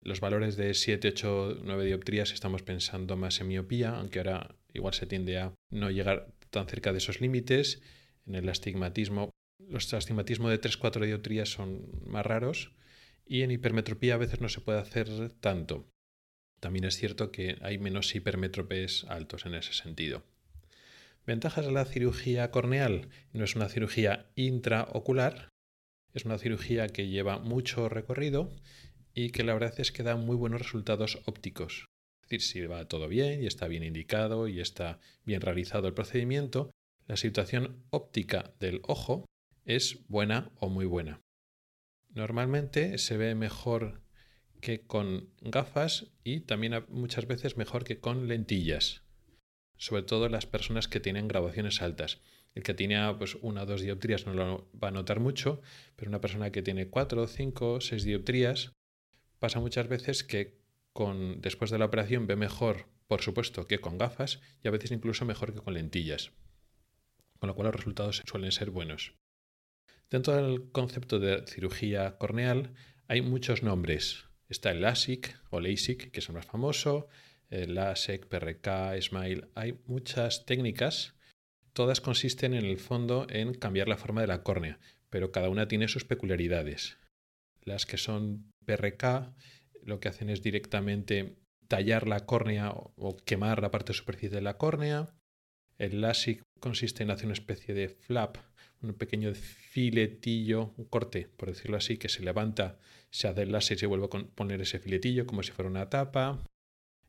Los 0.02 0.20
valores 0.20 0.54
de 0.54 0.72
7, 0.72 1.08
8, 1.08 1.62
9 1.64 1.84
dioptrías 1.84 2.30
estamos 2.30 2.62
pensando 2.62 3.16
más 3.16 3.40
en 3.40 3.48
miopía, 3.48 3.96
aunque 3.96 4.20
ahora 4.20 4.54
igual 4.72 4.94
se 4.94 5.06
tiende 5.06 5.38
a 5.38 5.52
no 5.72 5.90
llegar 5.90 6.28
tan 6.50 6.68
cerca 6.68 6.92
de 6.92 6.98
esos 6.98 7.20
límites. 7.20 7.82
En 8.24 8.36
el 8.36 8.48
astigmatismo, 8.48 9.32
los 9.68 9.92
astigmatismos 9.94 10.50
de 10.50 10.58
3, 10.58 10.76
4 10.76 11.06
dioptrías 11.06 11.48
son 11.48 11.88
más 12.06 12.24
raros 12.26 12.72
y 13.26 13.42
en 13.42 13.50
hipermetropía 13.50 14.14
a 14.14 14.18
veces 14.18 14.40
no 14.40 14.48
se 14.48 14.60
puede 14.60 14.80
hacer 14.80 15.30
tanto. 15.40 15.88
También 16.60 16.84
es 16.84 16.96
cierto 16.96 17.32
que 17.32 17.56
hay 17.62 17.78
menos 17.78 18.14
hipermetropes 18.14 19.04
altos 19.08 19.46
en 19.46 19.54
ese 19.54 19.72
sentido. 19.72 20.22
Ventajas 21.26 21.66
de 21.66 21.72
la 21.72 21.84
cirugía 21.84 22.50
corneal. 22.50 23.08
No 23.32 23.44
es 23.44 23.54
una 23.54 23.68
cirugía 23.68 24.30
intraocular, 24.34 25.48
es 26.14 26.24
una 26.24 26.38
cirugía 26.38 26.88
que 26.88 27.08
lleva 27.08 27.38
mucho 27.38 27.88
recorrido 27.88 28.54
y 29.14 29.30
que 29.30 29.44
la 29.44 29.54
verdad 29.54 29.74
es 29.78 29.92
que 29.92 30.02
da 30.02 30.16
muy 30.16 30.36
buenos 30.36 30.60
resultados 30.62 31.20
ópticos. 31.26 31.86
Es 32.22 32.28
decir, 32.28 32.42
si 32.42 32.66
va 32.66 32.88
todo 32.88 33.08
bien 33.08 33.42
y 33.42 33.46
está 33.46 33.68
bien 33.68 33.82
indicado 33.82 34.48
y 34.48 34.60
está 34.60 35.00
bien 35.24 35.40
realizado 35.40 35.88
el 35.88 35.94
procedimiento, 35.94 36.70
la 37.06 37.16
situación 37.16 37.84
óptica 37.90 38.52
del 38.58 38.80
ojo 38.86 39.26
es 39.64 40.06
buena 40.08 40.50
o 40.56 40.68
muy 40.68 40.86
buena. 40.86 41.20
Normalmente 42.08 42.98
se 42.98 43.16
ve 43.16 43.34
mejor 43.34 44.02
que 44.60 44.86
con 44.86 45.30
gafas 45.40 46.12
y 46.22 46.40
también 46.40 46.84
muchas 46.88 47.26
veces 47.26 47.56
mejor 47.56 47.84
que 47.84 47.98
con 47.98 48.28
lentillas, 48.28 49.02
sobre 49.76 50.02
todo 50.02 50.28
las 50.28 50.46
personas 50.46 50.88
que 50.88 51.00
tienen 51.00 51.28
graduaciones 51.28 51.82
altas. 51.82 52.20
El 52.54 52.62
que 52.62 52.74
tiene 52.74 53.14
pues, 53.18 53.36
una 53.40 53.62
o 53.62 53.66
dos 53.66 53.80
dioptrías 53.80 54.26
no 54.26 54.34
lo 54.34 54.70
va 54.80 54.88
a 54.88 54.92
notar 54.92 55.20
mucho, 55.20 55.62
pero 55.96 56.10
una 56.10 56.20
persona 56.20 56.52
que 56.52 56.62
tiene 56.62 56.88
cuatro, 56.88 57.26
cinco, 57.26 57.80
seis 57.80 58.04
dioptrías 58.04 58.72
pasa 59.38 59.58
muchas 59.58 59.88
veces 59.88 60.22
que 60.22 60.60
con, 60.92 61.40
después 61.40 61.70
de 61.70 61.78
la 61.78 61.86
operación 61.86 62.26
ve 62.26 62.36
mejor, 62.36 62.88
por 63.08 63.22
supuesto, 63.22 63.66
que 63.66 63.80
con 63.80 63.98
gafas 63.98 64.40
y 64.62 64.68
a 64.68 64.70
veces 64.70 64.92
incluso 64.92 65.24
mejor 65.24 65.54
que 65.54 65.60
con 65.60 65.74
lentillas, 65.74 66.32
con 67.38 67.48
lo 67.48 67.54
cual 67.54 67.66
los 67.66 67.76
resultados 67.76 68.22
suelen 68.26 68.52
ser 68.52 68.70
buenos. 68.70 69.14
Dentro 70.12 70.36
del 70.36 70.70
concepto 70.72 71.18
de 71.18 71.42
cirugía 71.46 72.18
corneal 72.18 72.74
hay 73.08 73.22
muchos 73.22 73.62
nombres. 73.62 74.26
Está 74.50 74.70
el 74.70 74.82
LASIK 74.82 75.40
o 75.48 75.58
LASIK, 75.58 76.10
que 76.10 76.20
es 76.20 76.28
el 76.28 76.34
más 76.34 76.44
famoso, 76.44 77.08
el 77.48 77.76
LASIK, 77.76 78.26
PRK, 78.26 79.00
SMILE. 79.00 79.48
Hay 79.54 79.80
muchas 79.86 80.44
técnicas. 80.44 81.14
Todas 81.72 82.02
consisten 82.02 82.52
en 82.52 82.66
el 82.66 82.76
fondo 82.76 83.26
en 83.30 83.54
cambiar 83.54 83.88
la 83.88 83.96
forma 83.96 84.20
de 84.20 84.26
la 84.26 84.42
córnea, 84.42 84.78
pero 85.08 85.32
cada 85.32 85.48
una 85.48 85.66
tiene 85.66 85.88
sus 85.88 86.04
peculiaridades. 86.04 86.98
Las 87.62 87.86
que 87.86 87.96
son 87.96 88.50
PRK 88.66 89.32
lo 89.82 89.98
que 89.98 90.10
hacen 90.10 90.28
es 90.28 90.42
directamente 90.42 91.38
tallar 91.68 92.06
la 92.06 92.26
córnea 92.26 92.70
o 92.74 93.16
quemar 93.24 93.62
la 93.62 93.70
parte 93.70 93.94
superficial 93.94 94.34
de 94.34 94.42
la 94.42 94.58
córnea. 94.58 95.08
El 95.78 96.02
LASIK 96.02 96.42
consiste 96.60 97.02
en 97.02 97.10
hacer 97.10 97.24
una 97.24 97.32
especie 97.32 97.72
de 97.72 97.88
flap 97.88 98.36
un 98.82 98.94
pequeño 98.94 99.32
filetillo, 99.34 100.74
un 100.76 100.84
corte, 100.86 101.28
por 101.36 101.48
decirlo 101.48 101.76
así, 101.76 101.96
que 101.96 102.08
se 102.08 102.22
levanta, 102.22 102.78
se 103.10 103.46
láser 103.46 103.76
y 103.76 103.80
se 103.80 103.86
vuelve 103.86 104.06
a 104.06 104.24
poner 104.34 104.60
ese 104.60 104.78
filetillo 104.78 105.26
como 105.26 105.42
si 105.42 105.52
fuera 105.52 105.70
una 105.70 105.88
tapa. 105.88 106.44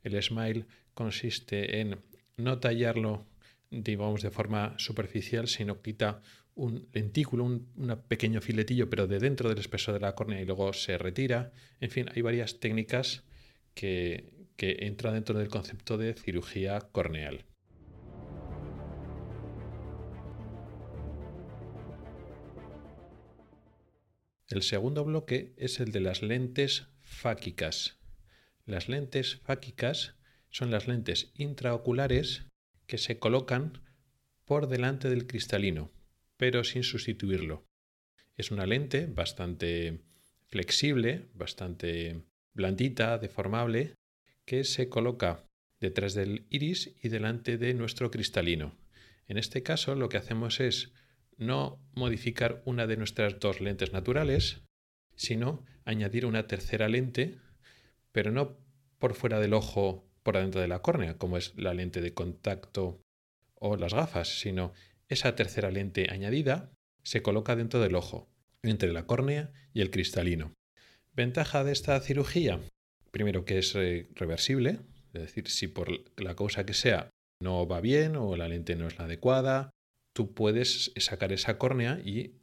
El 0.03 0.22
smile 0.22 0.65
consiste 0.94 1.80
en 1.80 2.00
no 2.38 2.60
tallarlo, 2.60 3.25
digamos, 3.72 4.22
de 4.22 4.32
forma 4.32 4.75
superficial, 4.77 5.48
sino 5.48 5.82
quita 5.82 6.22
un 6.56 6.88
lentículo, 6.94 7.46
un 7.46 7.68
pequeño 8.08 8.39
filetillo, 8.42 8.89
pero 8.89 9.08
de 9.08 9.20
dentro 9.20 9.50
del 9.50 9.58
espesor 9.60 9.96
de 9.96 10.01
la 10.01 10.13
córnea 10.13 10.42
y 10.42 10.46
luego 10.46 10.74
se 10.74 10.98
retira. 10.98 11.51
En 11.80 11.89
fin, 11.89 12.10
hay 12.13 12.22
varias 12.22 12.60
técnicas 12.60 13.24
que 13.74 14.30
entran 14.60 15.15
dentro 15.15 15.39
del 15.39 15.48
concepto 15.48 15.98
de 15.98 16.13
cirugía 16.13 16.80
corneal. 16.92 17.46
El 24.53 24.62
segundo 24.62 25.03
bloque 25.03 25.55
es 25.57 25.79
el 25.79 25.91
de 25.91 26.00
las 26.00 26.22
lentes 26.22 26.86
fáquicas. 27.01 27.98
Las 28.67 28.88
lentes 28.88 29.38
fáquicas 29.38 30.13
son 30.51 30.69
las 30.69 30.88
lentes 30.88 31.31
intraoculares 31.33 32.43
que 32.86 33.00
se 33.00 33.17
colocan 33.17 33.81
por 34.45 34.67
delante 34.67 35.10
del 35.10 35.25
cristalino, 35.25 35.91
pero 36.38 36.63
sin 36.63 36.83
sustituirlo. 36.83 37.65
Es 38.38 38.51
una 38.51 38.67
lente 38.67 39.07
bastante 39.07 40.03
flexible, 40.45 41.29
bastante 41.33 42.22
blandita, 42.53 43.17
deformable, 43.17 43.95
que 44.45 44.65
se 44.65 44.88
coloca 44.88 45.48
detrás 45.79 46.13
del 46.13 46.45
iris 46.51 46.95
y 47.01 47.10
delante 47.10 47.57
de 47.57 47.74
nuestro 47.74 48.12
cristalino. 48.12 48.77
En 49.25 49.39
este 49.39 49.63
caso 49.63 49.95
lo 49.95 50.10
que 50.10 50.17
hacemos 50.17 50.60
es 50.60 50.93
no 51.37 51.79
modificar 51.93 52.61
una 52.65 52.87
de 52.87 52.97
nuestras 52.97 53.39
dos 53.39 53.61
lentes 53.61 53.93
naturales, 53.93 54.63
sino 55.15 55.65
añadir 55.85 56.25
una 56.25 56.47
tercera 56.47 56.87
lente, 56.87 57.37
pero 58.11 58.31
no 58.31 58.57
por 58.99 59.15
fuera 59.15 59.39
del 59.39 59.53
ojo, 59.53 60.07
por 60.23 60.37
adentro 60.37 60.61
de 60.61 60.67
la 60.67 60.81
córnea, 60.81 61.17
como 61.17 61.37
es 61.37 61.53
la 61.57 61.73
lente 61.73 62.01
de 62.01 62.13
contacto 62.13 63.01
o 63.55 63.75
las 63.75 63.93
gafas, 63.93 64.39
sino 64.39 64.73
esa 65.09 65.35
tercera 65.35 65.71
lente 65.71 66.07
añadida 66.09 66.71
se 67.03 67.21
coloca 67.21 67.55
dentro 67.55 67.81
del 67.81 67.95
ojo, 67.95 68.29
entre 68.61 68.93
la 68.93 69.05
córnea 69.05 69.51
y 69.73 69.81
el 69.81 69.91
cristalino. 69.91 70.53
Ventaja 71.13 71.63
de 71.63 71.73
esta 71.73 71.99
cirugía, 71.99 72.59
primero 73.11 73.45
que 73.45 73.59
es 73.59 73.75
eh, 73.75 74.07
reversible, 74.15 74.79
es 75.13 75.21
decir, 75.21 75.49
si 75.49 75.67
por 75.67 75.89
la 76.19 76.35
causa 76.35 76.65
que 76.65 76.73
sea 76.73 77.09
no 77.39 77.67
va 77.67 77.81
bien 77.81 78.15
o 78.15 78.35
la 78.35 78.47
lente 78.47 78.75
no 78.75 78.87
es 78.87 78.97
la 78.97 79.05
adecuada 79.05 79.69
tú 80.13 80.34
puedes 80.34 80.91
sacar 80.98 81.34
esa 81.34 81.58
córnea 81.58 82.00
y, 82.03 82.36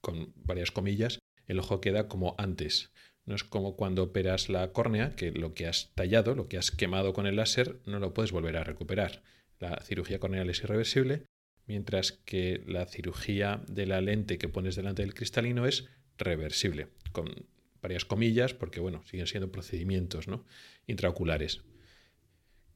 con 0.00 0.32
varias 0.36 0.70
comillas, 0.70 1.18
el 1.46 1.58
ojo 1.58 1.80
queda 1.80 2.08
como 2.08 2.34
antes. 2.38 2.90
No 3.24 3.34
es 3.34 3.44
como 3.44 3.76
cuando 3.76 4.02
operas 4.02 4.48
la 4.48 4.72
córnea, 4.72 5.14
que 5.14 5.32
lo 5.32 5.54
que 5.54 5.66
has 5.66 5.92
tallado, 5.94 6.34
lo 6.34 6.48
que 6.48 6.56
has 6.56 6.70
quemado 6.70 7.12
con 7.12 7.26
el 7.26 7.36
láser, 7.36 7.80
no 7.84 7.98
lo 7.98 8.14
puedes 8.14 8.32
volver 8.32 8.56
a 8.56 8.64
recuperar. 8.64 9.22
La 9.58 9.80
cirugía 9.82 10.18
corneal 10.18 10.48
es 10.48 10.60
irreversible, 10.62 11.24
mientras 11.66 12.12
que 12.12 12.62
la 12.66 12.86
cirugía 12.86 13.62
de 13.68 13.86
la 13.86 14.00
lente 14.00 14.38
que 14.38 14.48
pones 14.48 14.76
delante 14.76 15.02
del 15.02 15.14
cristalino 15.14 15.66
es 15.66 15.88
reversible, 16.16 16.88
con 17.12 17.46
varias 17.82 18.04
comillas, 18.04 18.54
porque 18.54 18.80
bueno, 18.80 19.02
siguen 19.04 19.26
siendo 19.26 19.52
procedimientos 19.52 20.26
¿no? 20.26 20.44
intraoculares. 20.86 21.60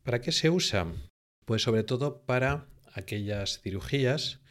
¿Para 0.02 0.20
qué 0.20 0.32
se 0.32 0.50
usa? 0.50 0.92
Pues 1.46 1.62
sobre 1.62 1.82
todo 1.82 2.22
para 2.26 2.68
aquellas 2.92 3.60
cirugías 3.62 4.41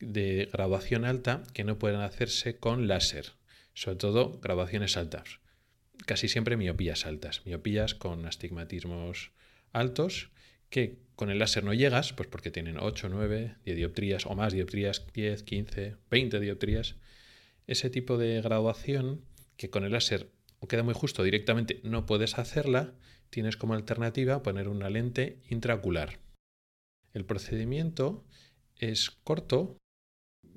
de 0.00 0.48
graduación 0.52 1.04
alta 1.04 1.42
que 1.52 1.64
no 1.64 1.78
pueden 1.78 2.00
hacerse 2.00 2.58
con 2.58 2.88
láser, 2.88 3.32
sobre 3.74 3.96
todo 3.96 4.40
graduaciones 4.40 4.96
altas. 4.96 5.40
Casi 6.06 6.28
siempre 6.28 6.56
miopías 6.56 7.06
altas, 7.06 7.42
miopías 7.44 7.94
con 7.94 8.26
astigmatismos 8.26 9.32
altos 9.72 10.30
que 10.70 10.98
con 11.14 11.30
el 11.30 11.38
láser 11.38 11.62
no 11.62 11.72
llegas, 11.72 12.12
pues 12.12 12.28
porque 12.28 12.50
tienen 12.50 12.78
8, 12.78 13.08
9, 13.08 13.56
10 13.64 13.76
dioptrías 13.76 14.26
o 14.26 14.34
más 14.34 14.52
dioptrías, 14.52 15.06
10, 15.12 15.42
15, 15.44 15.96
20 16.10 16.40
dioptrías. 16.40 16.96
Ese 17.66 17.90
tipo 17.90 18.18
de 18.18 18.42
graduación 18.42 19.24
que 19.56 19.70
con 19.70 19.84
el 19.84 19.92
láser 19.92 20.30
queda 20.66 20.82
muy 20.82 20.94
justo 20.94 21.22
directamente 21.22 21.80
no 21.82 22.06
puedes 22.06 22.38
hacerla, 22.38 22.94
tienes 23.30 23.56
como 23.56 23.74
alternativa 23.74 24.42
poner 24.42 24.68
una 24.68 24.90
lente 24.90 25.40
intraocular. 25.48 26.18
El 27.12 27.24
procedimiento 27.24 28.24
es 28.76 29.10
corto, 29.10 29.76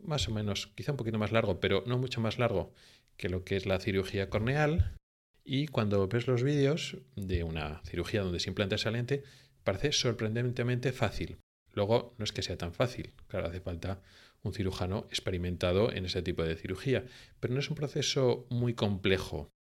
más 0.07 0.27
o 0.27 0.31
menos, 0.31 0.67
quizá 0.75 0.91
un 0.91 0.97
poquito 0.97 1.17
más 1.17 1.31
largo, 1.31 1.59
pero 1.59 1.83
no 1.85 1.97
mucho 1.97 2.21
más 2.21 2.39
largo 2.39 2.73
que 3.17 3.29
lo 3.29 3.43
que 3.43 3.55
es 3.55 3.65
la 3.65 3.79
cirugía 3.79 4.29
corneal. 4.29 4.95
Y 5.43 5.67
cuando 5.67 6.07
ves 6.07 6.27
los 6.27 6.43
vídeos 6.43 6.97
de 7.15 7.43
una 7.43 7.81
cirugía 7.85 8.21
donde 8.21 8.39
se 8.39 8.49
implanta 8.49 8.75
esa 8.75 8.91
lente, 8.91 9.23
parece 9.63 9.91
sorprendentemente 9.91 10.91
fácil. 10.91 11.37
Luego 11.73 12.15
no 12.17 12.23
es 12.23 12.31
que 12.31 12.41
sea 12.41 12.57
tan 12.57 12.73
fácil, 12.73 13.13
claro, 13.27 13.47
hace 13.47 13.61
falta 13.61 14.01
un 14.43 14.53
cirujano 14.53 15.05
experimentado 15.09 15.91
en 15.91 16.05
ese 16.05 16.21
tipo 16.21 16.43
de 16.43 16.55
cirugía, 16.55 17.05
pero 17.39 17.53
no 17.53 17.59
es 17.59 17.69
un 17.69 17.75
proceso 17.75 18.47
muy 18.49 18.73
complejo. 18.73 19.51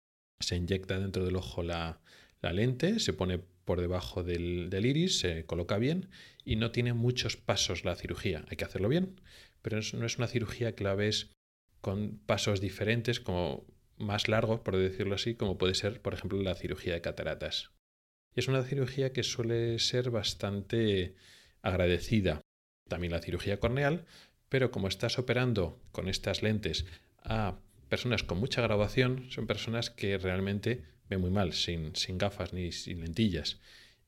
Se 0.41 0.57
inyecta 0.57 0.99
dentro 0.99 1.25
del 1.25 1.37
ojo 1.37 1.62
la, 1.62 2.00
lente, 2.43 3.00
se 3.00 3.12
pone 3.12 3.41
por 3.65 3.81
debajo 3.81 4.23
del, 4.23 4.71
iris, 4.73 5.19
se 5.19 5.45
coloca 5.45 5.79
bien 5.79 6.09
y 6.45 6.57
no 6.57 6.71
tiene 6.71 6.93
muchos 6.93 7.37
pasos 7.37 7.85
la 7.85 7.97
cirugía. 7.97 8.45
Hay 8.49 8.57
que 8.57 8.65
hacerlo 8.65 8.88
bien, 8.88 9.21
pero 9.66 9.80
no 9.94 10.06
es 10.06 10.16
una 10.16 10.28
cirugía 10.28 10.76
que 10.76 10.85
la 10.85 10.94
ves 10.94 11.32
con 11.80 12.20
pasos 12.25 12.61
diferentes, 12.61 13.18
como 13.18 13.66
más 13.99 14.28
largos, 14.28 14.61
por 14.61 14.76
decirlo 14.76 15.16
así, 15.16 15.35
como 15.35 15.58
puede 15.58 15.75
ser, 15.75 16.00
por 16.00 16.14
ejemplo, 16.14 16.40
la 16.40 16.54
cirugía 16.54 16.94
de 16.94 17.00
cataratas. 17.00 17.73
Y 18.32 18.38
es 18.38 18.46
una 18.46 18.62
cirugía 18.62 19.12
que 19.12 19.25
suele 19.25 19.80
ser 19.80 20.11
bastante 20.11 21.16
agradecida. 21.62 22.42
También 22.88 23.12
la 23.12 23.20
cirugía 23.20 23.58
corneal, 23.58 24.04
pero 24.49 24.70
como 24.70 24.87
estás 24.87 25.18
operando 25.18 25.82
con 25.90 26.08
estas 26.08 26.44
lentes 26.44 26.87
a 27.25 27.58
personas 27.88 28.23
con 28.23 28.38
mucha 28.38 28.62
graduación, 28.62 29.28
son 29.32 29.49
personas 29.49 29.90
que 29.90 30.16
realmente 30.16 30.85
ven 31.11 31.20
muy 31.20 31.32
mal, 31.32 31.52
sin, 31.54 31.96
sin 31.96 32.18
gafas 32.18 32.52
ni 32.52 32.70
sin 32.70 33.00
lentillas. 33.00 33.61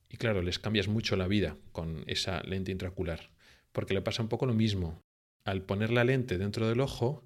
Y 0.08 0.18
claro, 0.18 0.40
les 0.40 0.60
cambias 0.60 0.86
mucho 0.86 1.16
la 1.16 1.26
vida 1.26 1.56
con 1.72 2.04
esa 2.06 2.44
lente 2.44 2.70
intraocular, 2.70 3.32
porque 3.72 3.94
le 3.94 4.02
pasa 4.02 4.22
un 4.22 4.28
poco 4.28 4.46
lo 4.46 4.54
mismo. 4.54 5.02
Al 5.48 5.62
poner 5.62 5.90
la 5.90 6.04
lente 6.04 6.36
dentro 6.36 6.68
del 6.68 6.82
ojo, 6.82 7.24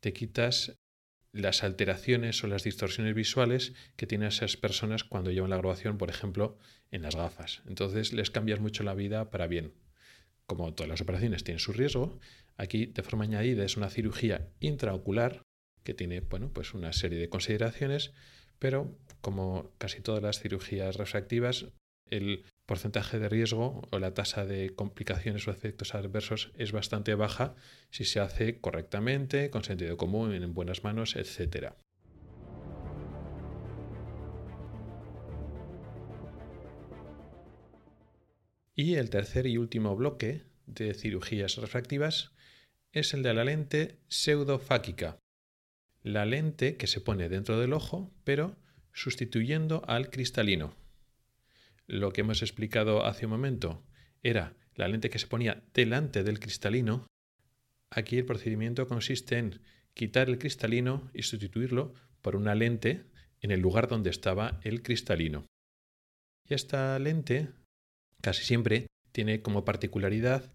te 0.00 0.14
quitas 0.14 0.78
las 1.32 1.62
alteraciones 1.62 2.42
o 2.42 2.46
las 2.46 2.64
distorsiones 2.64 3.14
visuales 3.14 3.74
que 3.96 4.06
tienen 4.06 4.28
esas 4.28 4.56
personas 4.56 5.04
cuando 5.04 5.30
llevan 5.30 5.50
la 5.50 5.58
graduación, 5.58 5.98
por 5.98 6.08
ejemplo, 6.08 6.56
en 6.90 7.02
las 7.02 7.14
gafas. 7.14 7.60
Entonces 7.66 8.14
les 8.14 8.30
cambias 8.30 8.58
mucho 8.58 8.84
la 8.84 8.94
vida 8.94 9.30
para 9.30 9.46
bien. 9.48 9.74
Como 10.46 10.72
todas 10.72 10.88
las 10.88 11.02
operaciones 11.02 11.44
tienen 11.44 11.58
su 11.58 11.74
riesgo, 11.74 12.18
aquí 12.56 12.86
de 12.86 13.02
forma 13.02 13.24
añadida 13.24 13.66
es 13.66 13.76
una 13.76 13.90
cirugía 13.90 14.48
intraocular 14.60 15.42
que 15.84 15.92
tiene 15.92 16.20
bueno, 16.20 16.50
pues 16.50 16.72
una 16.72 16.94
serie 16.94 17.18
de 17.18 17.28
consideraciones, 17.28 18.14
pero 18.58 18.96
como 19.20 19.74
casi 19.76 20.00
todas 20.00 20.22
las 20.22 20.40
cirugías 20.40 20.96
refractivas, 20.96 21.66
el 22.06 22.46
porcentaje 22.68 23.18
de 23.18 23.30
riesgo 23.30 23.80
o 23.90 23.98
la 23.98 24.12
tasa 24.12 24.44
de 24.44 24.74
complicaciones 24.74 25.48
o 25.48 25.50
efectos 25.50 25.94
adversos 25.94 26.52
es 26.54 26.70
bastante 26.70 27.14
baja 27.14 27.56
si 27.90 28.04
se 28.04 28.20
hace 28.20 28.60
correctamente, 28.60 29.48
con 29.48 29.64
sentido 29.64 29.96
común, 29.96 30.34
en 30.34 30.52
buenas 30.52 30.84
manos, 30.84 31.16
etc. 31.16 31.72
Y 38.74 38.96
el 38.96 39.08
tercer 39.08 39.46
y 39.46 39.56
último 39.56 39.96
bloque 39.96 40.42
de 40.66 40.92
cirugías 40.92 41.56
refractivas 41.56 42.32
es 42.92 43.14
el 43.14 43.22
de 43.22 43.32
la 43.32 43.44
lente 43.44 43.96
pseudofáquica, 44.08 45.16
la 46.02 46.26
lente 46.26 46.76
que 46.76 46.86
se 46.86 47.00
pone 47.00 47.30
dentro 47.30 47.58
del 47.58 47.72
ojo, 47.72 48.12
pero 48.24 48.56
sustituyendo 48.92 49.82
al 49.86 50.10
cristalino. 50.10 50.74
Lo 51.88 52.12
que 52.12 52.20
hemos 52.20 52.42
explicado 52.42 53.06
hace 53.06 53.24
un 53.24 53.30
momento 53.30 53.82
era 54.22 54.54
la 54.74 54.88
lente 54.88 55.08
que 55.08 55.18
se 55.18 55.26
ponía 55.26 55.64
delante 55.72 56.22
del 56.22 56.38
cristalino. 56.38 57.06
Aquí 57.90 58.18
el 58.18 58.26
procedimiento 58.26 58.86
consiste 58.86 59.38
en 59.38 59.62
quitar 59.94 60.28
el 60.28 60.38
cristalino 60.38 61.10
y 61.14 61.22
sustituirlo 61.22 61.94
por 62.20 62.36
una 62.36 62.54
lente 62.54 63.06
en 63.40 63.52
el 63.52 63.60
lugar 63.60 63.88
donde 63.88 64.10
estaba 64.10 64.60
el 64.64 64.82
cristalino. 64.82 65.46
Y 66.46 66.54
esta 66.54 66.98
lente 66.98 67.48
casi 68.20 68.44
siempre 68.44 68.86
tiene 69.12 69.40
como 69.40 69.64
particularidad 69.64 70.52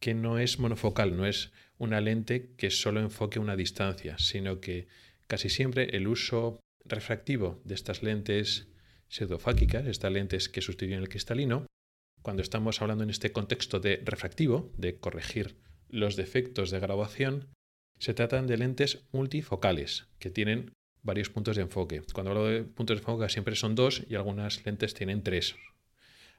que 0.00 0.12
no 0.12 0.38
es 0.38 0.58
monofocal, 0.58 1.16
no 1.16 1.24
es 1.24 1.50
una 1.78 2.02
lente 2.02 2.52
que 2.58 2.70
solo 2.70 3.00
enfoque 3.00 3.38
una 3.38 3.56
distancia, 3.56 4.18
sino 4.18 4.60
que 4.60 4.86
casi 5.28 5.48
siempre 5.48 5.96
el 5.96 6.08
uso 6.08 6.60
refractivo 6.84 7.62
de 7.64 7.74
estas 7.74 8.02
lentes 8.02 8.68
pseudofáquicas, 9.14 9.86
estas 9.86 10.12
lentes 10.12 10.48
que 10.48 10.60
sustituyen 10.60 10.98
el 10.98 11.08
cristalino, 11.08 11.66
cuando 12.20 12.42
estamos 12.42 12.82
hablando 12.82 13.04
en 13.04 13.10
este 13.10 13.30
contexto 13.30 13.78
de 13.78 14.02
refractivo, 14.04 14.72
de 14.76 14.98
corregir 14.98 15.56
los 15.88 16.16
defectos 16.16 16.70
de 16.70 16.80
graduación, 16.80 17.48
se 18.00 18.12
tratan 18.12 18.48
de 18.48 18.56
lentes 18.56 19.04
multifocales, 19.12 20.08
que 20.18 20.30
tienen 20.30 20.72
varios 21.02 21.30
puntos 21.30 21.54
de 21.54 21.62
enfoque. 21.62 22.02
Cuando 22.12 22.32
hablo 22.32 22.46
de 22.46 22.64
puntos 22.64 22.96
de 22.96 23.02
enfoque 23.02 23.28
siempre 23.28 23.54
son 23.54 23.76
dos 23.76 24.02
y 24.08 24.16
algunas 24.16 24.64
lentes 24.66 24.94
tienen 24.94 25.22
tres. 25.22 25.54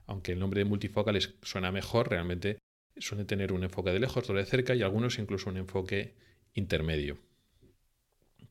Aunque 0.06 0.34
el 0.34 0.40
nombre 0.40 0.60
de 0.60 0.66
multifocales 0.66 1.36
suena 1.44 1.72
mejor, 1.72 2.10
realmente 2.10 2.58
suelen 2.98 3.26
tener 3.26 3.54
un 3.54 3.64
enfoque 3.64 3.92
de 3.92 4.00
lejos, 4.00 4.18
otro 4.18 4.36
de 4.36 4.46
cerca 4.46 4.76
y 4.76 4.82
algunos 4.82 5.18
incluso 5.18 5.50
un 5.50 5.58
enfoque 5.58 6.16
intermedio. 6.54 7.20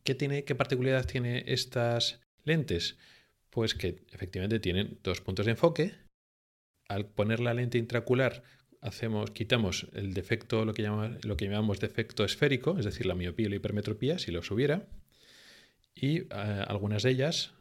¿Qué, 0.02 0.14
tiene, 0.14 0.44
qué 0.44 0.54
particularidad 0.54 1.06
tiene 1.06 1.44
estas 1.46 2.20
lentes? 2.44 2.96
Pues 3.54 3.76
que 3.76 4.04
efectivamente 4.10 4.58
tienen 4.58 4.98
dos 5.04 5.20
puntos 5.20 5.46
de 5.46 5.52
enfoque. 5.52 5.94
Al 6.88 7.06
poner 7.06 7.38
la 7.38 7.54
lente 7.54 7.78
intraocular 7.78 8.42
hacemos, 8.80 9.30
quitamos 9.30 9.86
el 9.92 10.12
defecto, 10.12 10.64
lo 10.64 10.74
que, 10.74 10.82
lo 10.82 11.36
que 11.36 11.44
llamamos 11.46 11.78
defecto 11.78 12.24
esférico, 12.24 12.76
es 12.78 12.84
decir, 12.84 13.06
la 13.06 13.14
miopía 13.14 13.46
y 13.46 13.50
la 13.50 13.56
hipermetropía, 13.56 14.18
si 14.18 14.32
los 14.32 14.50
hubiera. 14.50 14.88
Y 15.94 16.22
eh, 16.22 16.26
algunas 16.66 17.04
de 17.04 17.10
ellas 17.10 17.54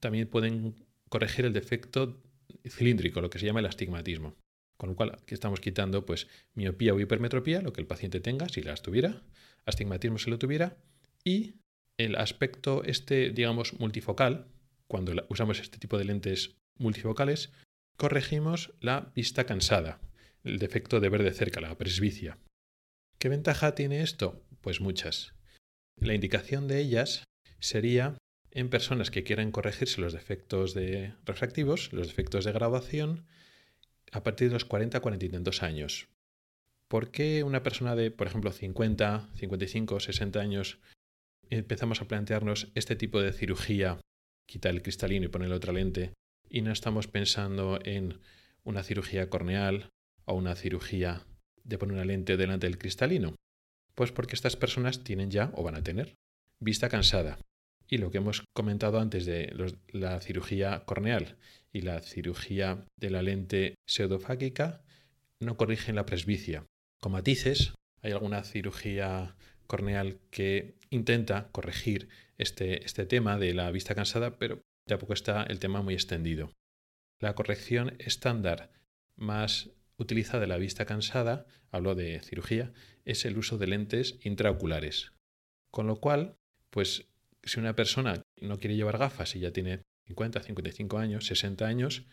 también 0.00 0.28
pueden 0.28 0.74
corregir 1.08 1.46
el 1.46 1.54
defecto 1.54 2.22
cilíndrico, 2.68 3.22
lo 3.22 3.30
que 3.30 3.38
se 3.38 3.46
llama 3.46 3.60
el 3.60 3.66
astigmatismo. 3.66 4.36
Con 4.76 4.90
lo 4.90 4.96
cual, 4.96 5.12
aquí 5.14 5.32
estamos 5.32 5.60
quitando 5.60 6.04
pues, 6.04 6.28
miopía 6.52 6.92
o 6.92 7.00
hipermetropía, 7.00 7.62
lo 7.62 7.72
que 7.72 7.80
el 7.80 7.86
paciente 7.86 8.20
tenga, 8.20 8.50
si 8.50 8.60
las 8.60 8.82
tuviera, 8.82 9.22
astigmatismo 9.64 10.18
si 10.18 10.28
lo 10.28 10.38
tuviera, 10.38 10.76
y 11.24 11.54
el 11.96 12.16
aspecto 12.16 12.84
este, 12.84 13.30
digamos, 13.30 13.80
multifocal, 13.80 14.48
cuando 14.88 15.12
usamos 15.28 15.60
este 15.60 15.78
tipo 15.78 15.98
de 15.98 16.04
lentes 16.04 16.56
multifocales, 16.78 17.52
corregimos 17.96 18.72
la 18.80 19.12
vista 19.14 19.44
cansada, 19.44 20.00
el 20.44 20.58
defecto 20.58 21.00
de 21.00 21.08
ver 21.08 21.22
de 21.22 21.32
cerca, 21.32 21.60
la 21.60 21.76
presbicia. 21.76 22.38
¿Qué 23.18 23.28
ventaja 23.28 23.74
tiene 23.74 24.02
esto? 24.02 24.42
Pues 24.60 24.80
muchas. 24.80 25.34
La 26.00 26.14
indicación 26.14 26.68
de 26.68 26.80
ellas 26.80 27.24
sería 27.58 28.16
en 28.50 28.68
personas 28.70 29.10
que 29.10 29.24
quieran 29.24 29.50
corregirse 29.50 30.00
los 30.00 30.12
defectos 30.12 30.74
de 30.74 31.14
refractivos, 31.24 31.92
los 31.92 32.08
defectos 32.08 32.44
de 32.44 32.52
graduación, 32.52 33.26
a 34.12 34.22
partir 34.22 34.48
de 34.48 34.54
los 34.54 34.64
40 34.64 35.00
40 35.00 35.26
y 35.26 35.28
tantos 35.28 35.62
años. 35.62 36.08
¿Por 36.88 37.10
qué 37.10 37.42
una 37.42 37.62
persona 37.62 37.96
de, 37.96 38.10
por 38.10 38.26
ejemplo, 38.26 38.52
50, 38.52 39.30
55, 39.34 40.00
60 40.00 40.40
años 40.40 40.78
empezamos 41.50 42.00
a 42.00 42.08
plantearnos 42.08 42.68
este 42.74 42.96
tipo 42.96 43.20
de 43.20 43.32
cirugía, 43.32 43.98
quitar 44.46 44.74
el 44.74 44.82
cristalino 44.82 45.26
y 45.26 45.28
poner 45.28 45.52
otra 45.52 45.72
lente, 45.72 46.12
y 46.48 46.62
no 46.62 46.72
estamos 46.72 47.08
pensando 47.08 47.78
en 47.84 48.20
una 48.64 48.82
cirugía 48.82 49.28
corneal 49.28 49.90
o 50.24 50.34
una 50.34 50.54
cirugía 50.54 51.26
de 51.64 51.78
poner 51.78 51.94
una 51.94 52.04
lente 52.04 52.36
delante 52.36 52.66
del 52.66 52.78
cristalino? 52.78 53.34
Pues 53.94 54.12
porque 54.12 54.34
estas 54.34 54.56
personas 54.56 55.02
tienen 55.04 55.30
ya 55.30 55.50
o 55.54 55.62
van 55.62 55.76
a 55.76 55.82
tener 55.82 56.14
vista 56.60 56.88
cansada. 56.88 57.38
Y 57.88 57.98
lo 57.98 58.10
que 58.10 58.18
hemos 58.18 58.44
comentado 58.52 58.98
antes 58.98 59.26
de 59.26 59.52
la 59.92 60.20
cirugía 60.20 60.84
corneal 60.84 61.36
y 61.72 61.82
la 61.82 62.00
cirugía 62.00 62.84
de 62.98 63.10
la 63.10 63.22
lente 63.22 63.76
pseudofágica 63.86 64.82
no 65.40 65.56
corrigen 65.56 65.94
la 65.94 66.06
presbicia. 66.06 66.64
Con 67.00 67.12
matices, 67.12 67.74
hay 68.02 68.12
alguna 68.12 68.42
cirugía 68.42 69.36
corneal 69.66 70.18
que 70.30 70.78
intenta 70.90 71.48
corregir 71.52 72.08
este, 72.38 72.84
este 72.84 73.06
tema 73.06 73.38
de 73.38 73.54
la 73.54 73.70
vista 73.70 73.94
cansada, 73.94 74.38
pero 74.38 74.62
tampoco 74.86 75.12
está 75.12 75.42
el 75.44 75.58
tema 75.58 75.82
muy 75.82 75.94
extendido. 75.94 76.52
La 77.20 77.34
corrección 77.34 77.94
estándar 77.98 78.70
más 79.16 79.70
utilizada 79.98 80.40
de 80.40 80.46
la 80.46 80.58
vista 80.58 80.84
cansada, 80.84 81.46
hablo 81.70 81.94
de 81.94 82.20
cirugía, 82.20 82.72
es 83.04 83.24
el 83.24 83.38
uso 83.38 83.58
de 83.58 83.66
lentes 83.66 84.18
intraoculares. 84.22 85.12
Con 85.70 85.86
lo 85.86 86.00
cual, 86.00 86.36
pues 86.70 87.08
si 87.42 87.60
una 87.60 87.74
persona 87.74 88.22
no 88.40 88.58
quiere 88.58 88.76
llevar 88.76 88.98
gafas 88.98 89.34
y 89.36 89.40
ya 89.40 89.52
tiene 89.52 89.82
50, 90.06 90.42
55 90.42 90.98
años, 90.98 91.26
60 91.26 91.66
años, 91.66 92.06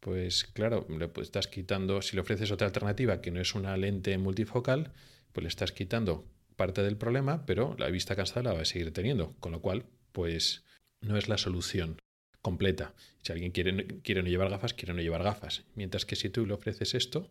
pues 0.00 0.44
claro, 0.44 0.86
le 0.88 1.10
estás 1.22 1.48
quitando, 1.48 2.02
si 2.02 2.14
le 2.14 2.22
ofreces 2.22 2.50
otra 2.50 2.66
alternativa 2.66 3.20
que 3.20 3.30
no 3.30 3.40
es 3.40 3.54
una 3.54 3.76
lente 3.76 4.16
multifocal, 4.18 4.92
pues 5.32 5.42
le 5.42 5.48
estás 5.48 5.72
quitando 5.72 6.28
parte 6.56 6.82
del 6.82 6.96
problema, 6.96 7.46
pero 7.46 7.76
la 7.78 7.88
vista 7.88 8.16
cansada 8.16 8.42
la 8.42 8.52
va 8.54 8.62
a 8.62 8.64
seguir 8.64 8.92
teniendo, 8.92 9.34
con 9.40 9.52
lo 9.52 9.60
cual, 9.60 9.86
pues 10.12 10.64
no 11.00 11.16
es 11.16 11.28
la 11.28 11.38
solución 11.38 12.00
completa. 12.42 12.94
Si 13.22 13.32
alguien 13.32 13.52
quiere, 13.52 14.00
quiere 14.02 14.22
no 14.22 14.28
llevar 14.28 14.50
gafas, 14.50 14.74
quiere 14.74 14.94
no 14.94 15.02
llevar 15.02 15.22
gafas. 15.22 15.64
Mientras 15.74 16.06
que 16.06 16.16
si 16.16 16.30
tú 16.30 16.46
le 16.46 16.54
ofreces 16.54 16.94
esto, 16.94 17.30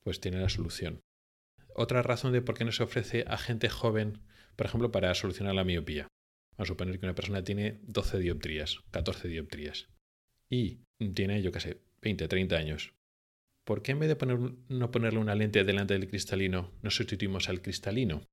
pues 0.00 0.20
tiene 0.20 0.40
la 0.40 0.48
solución. 0.48 1.00
Otra 1.74 2.02
razón 2.02 2.32
de 2.32 2.42
por 2.42 2.56
qué 2.56 2.64
no 2.64 2.72
se 2.72 2.82
ofrece 2.82 3.24
a 3.28 3.38
gente 3.38 3.68
joven, 3.68 4.20
por 4.56 4.66
ejemplo, 4.66 4.90
para 4.90 5.14
solucionar 5.14 5.54
la 5.54 5.64
miopía. 5.64 6.08
Vamos 6.56 6.70
a 6.70 6.72
suponer 6.72 6.98
que 6.98 7.06
una 7.06 7.14
persona 7.14 7.44
tiene 7.44 7.78
12 7.82 8.18
dioptrías, 8.18 8.80
14 8.90 9.28
dioptrías, 9.28 9.88
y 10.50 10.80
tiene, 11.14 11.40
yo 11.40 11.52
qué 11.52 11.60
sé, 11.60 11.80
20, 12.02 12.26
30 12.26 12.56
años. 12.56 12.94
¿Por 13.64 13.82
qué 13.82 13.92
en 13.92 14.00
vez 14.00 14.08
de 14.08 14.16
poner, 14.16 14.38
no 14.68 14.90
ponerle 14.90 15.20
una 15.20 15.36
lente 15.36 15.62
delante 15.62 15.94
del 15.94 16.08
cristalino, 16.08 16.72
no 16.82 16.90
sustituimos 16.90 17.48
al 17.48 17.62
cristalino? 17.62 18.26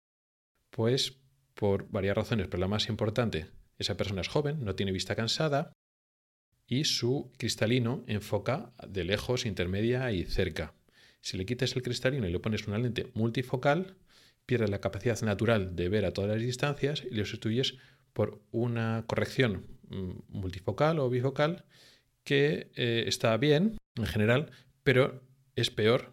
Pues 0.75 1.21
por 1.53 1.89
varias 1.89 2.17
razones, 2.17 2.47
pero 2.47 2.59
la 2.59 2.67
más 2.67 2.89
importante, 2.89 3.45
esa 3.79 3.95
persona 3.95 4.19
es 4.19 4.27
joven, 4.27 4.65
no 4.65 4.75
tiene 4.75 4.91
vista 4.91 5.15
cansada, 5.15 5.71
y 6.67 6.83
su 6.83 7.31
cristalino 7.37 8.03
enfoca 8.07 8.73
de 8.85 9.05
lejos, 9.05 9.45
intermedia 9.45 10.11
y 10.11 10.25
cerca. 10.25 10.73
Si 11.21 11.37
le 11.37 11.45
quitas 11.45 11.77
el 11.77 11.81
cristalino 11.81 12.27
y 12.27 12.31
le 12.33 12.41
pones 12.41 12.67
una 12.67 12.77
lente 12.77 13.09
multifocal, 13.13 13.95
pierdes 14.45 14.69
la 14.69 14.81
capacidad 14.81 15.21
natural 15.21 15.77
de 15.77 15.87
ver 15.87 16.03
a 16.03 16.11
todas 16.11 16.31
las 16.31 16.41
distancias 16.41 17.05
y 17.09 17.15
lo 17.15 17.23
sustituyes 17.23 17.77
por 18.11 18.41
una 18.51 19.05
corrección 19.07 19.67
mm, 19.87 20.11
multifocal 20.27 20.99
o 20.99 21.09
bifocal 21.09 21.63
que 22.25 22.69
eh, 22.75 23.05
está 23.07 23.37
bien 23.37 23.77
en 23.95 24.07
general, 24.07 24.51
pero 24.83 25.23
es 25.55 25.69
peor 25.69 26.11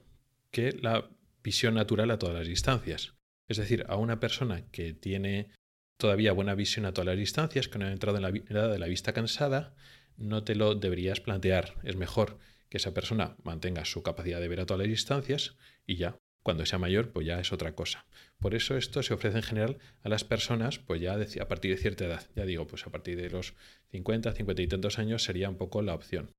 que 0.53 0.71
la 0.71 1.11
visión 1.43 1.75
natural 1.75 2.13
a 2.13 2.21
todas 2.21 2.37
las 2.37 2.47
distancias. 2.47 3.15
Es 3.49 3.57
decir, 3.57 3.85
a 3.89 3.97
una 3.97 4.21
persona 4.21 4.65
que 4.71 4.93
tiene 4.93 5.51
todavía 5.99 6.33
buena 6.33 6.55
visión 6.55 6.87
a 6.87 6.93
todas 6.93 7.07
las 7.07 7.19
distancias, 7.19 7.69
que 7.69 7.79
no 7.79 7.87
ha 7.87 7.93
entrado 7.93 8.17
en 8.17 8.23
la 8.23 8.29
edad 8.29 8.71
de 8.71 8.79
la 8.79 8.87
vista 8.87 9.13
cansada, 9.13 9.75
no 10.17 10.45
te 10.45 10.55
lo 10.55 10.75
deberías 10.75 11.21
plantear. 11.21 11.75
Es 11.83 11.97
mejor 11.97 12.39
que 12.69 12.79
esa 12.79 12.95
persona 12.95 13.37
mantenga 13.43 13.85
su 13.85 14.03
capacidad 14.03 14.41
de 14.41 14.49
ver 14.49 14.61
a 14.61 14.67
todas 14.67 14.81
las 14.81 14.89
distancias 14.89 15.57
y 15.87 15.97
ya, 15.97 16.19
cuando 16.43 16.67
sea 16.67 16.79
mayor, 16.79 17.13
pues 17.13 17.27
ya 17.27 17.39
es 17.39 17.53
otra 17.53 17.75
cosa. 17.75 18.07
Por 18.41 18.55
eso 18.55 18.77
esto 18.77 19.03
se 19.03 19.15
ofrece 19.15 19.37
en 19.39 19.43
general 19.45 19.79
a 20.03 20.09
las 20.09 20.25
personas, 20.25 20.79
pues 20.79 21.01
ya 21.01 21.15
a 21.15 21.49
partir 21.49 21.71
de 21.71 21.81
cierta 21.81 22.05
edad. 22.07 22.27
Ya 22.35 22.45
digo, 22.45 22.67
pues 22.67 22.87
a 22.87 22.91
partir 22.91 23.17
de 23.17 23.31
los 23.31 23.55
50, 23.91 24.33
50 24.33 24.63
y 24.63 24.67
tantos 24.67 24.99
años 24.99 25.23
sería 25.23 25.49
un 25.49 25.57
poco 25.57 25.83
la 25.83 25.95
opción. 25.95 26.33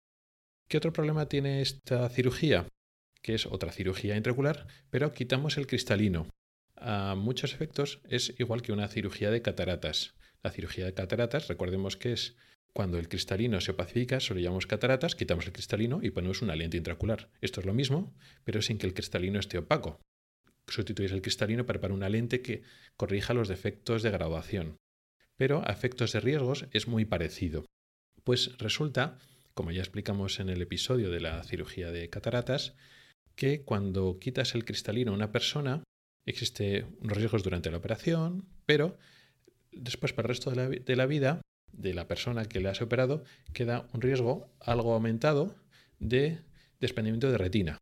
¿Qué 0.67 0.77
otro 0.77 0.91
problema 0.91 1.29
tiene 1.29 1.61
esta 1.61 2.09
cirugía? 2.09 2.67
Que 3.21 3.35
es 3.35 3.45
otra 3.45 3.71
cirugía 3.71 4.17
intraocular, 4.17 4.67
pero 4.89 5.13
quitamos 5.13 5.57
el 5.57 5.67
cristalino. 5.67 6.27
A 6.85 7.15
muchos 7.15 7.53
efectos 7.53 8.01
es 8.09 8.35
igual 8.39 8.61
que 8.61 8.73
una 8.73 8.89
cirugía 8.89 9.31
de 9.31 9.41
cataratas. 9.41 10.15
La 10.43 10.51
cirugía 10.51 10.83
de 10.83 10.93
cataratas, 10.93 11.47
recordemos 11.47 11.95
que 11.95 12.11
es 12.11 12.35
cuando 12.73 12.99
el 12.99 13.07
cristalino 13.07 13.61
se 13.61 13.71
opacifica, 13.71 14.19
solo 14.19 14.41
llamamos 14.41 14.67
cataratas, 14.67 15.15
quitamos 15.15 15.45
el 15.45 15.53
cristalino 15.53 16.01
y 16.03 16.09
ponemos 16.09 16.41
una 16.41 16.57
lente 16.57 16.75
intraocular. 16.75 17.29
Esto 17.39 17.61
es 17.61 17.65
lo 17.65 17.73
mismo, 17.73 18.13
pero 18.43 18.61
sin 18.61 18.77
que 18.77 18.85
el 18.85 18.93
cristalino 18.93 19.39
esté 19.39 19.57
opaco. 19.59 20.01
Sustituyes 20.67 21.13
el 21.13 21.21
cristalino 21.21 21.65
para, 21.65 21.79
para 21.79 21.93
una 21.93 22.09
lente 22.09 22.41
que 22.41 22.63
corrija 22.97 23.33
los 23.33 23.47
defectos 23.47 24.03
de 24.03 24.11
graduación. 24.11 24.75
Pero 25.37 25.65
a 25.65 25.71
efectos 25.71 26.11
de 26.11 26.19
riesgos 26.19 26.67
es 26.71 26.89
muy 26.89 27.05
parecido. 27.05 27.65
Pues 28.25 28.57
resulta, 28.57 29.19
como 29.53 29.71
ya 29.71 29.79
explicamos 29.79 30.41
en 30.41 30.49
el 30.49 30.61
episodio 30.61 31.11
de 31.11 31.21
la 31.21 31.41
cirugía 31.45 31.93
de 31.93 32.09
cataratas, 32.09 32.75
que 33.37 33.63
cuando 33.63 34.19
quitas 34.19 34.53
el 34.53 34.65
cristalino 34.65 35.11
a 35.11 35.15
una 35.15 35.31
persona, 35.31 35.81
existe 36.25 36.85
unos 37.01 37.17
riesgos 37.17 37.43
durante 37.43 37.71
la 37.71 37.77
operación, 37.77 38.45
pero 38.65 38.97
después 39.71 40.13
para 40.13 40.27
el 40.27 40.29
resto 40.29 40.49
de 40.51 40.55
la, 40.55 40.69
de 40.69 41.07
vida 41.07 41.41
de 41.71 41.93
la 41.93 42.07
persona 42.07 42.45
que 42.45 42.59
le 42.59 42.69
has 42.69 42.81
operado 42.81 43.23
queda 43.53 43.89
un 43.93 44.01
riesgo 44.01 44.53
algo 44.59 44.93
aumentado 44.93 45.55
de 45.99 46.39
desprendimiento 46.79 47.31
de 47.31 47.37
retina. 47.37 47.77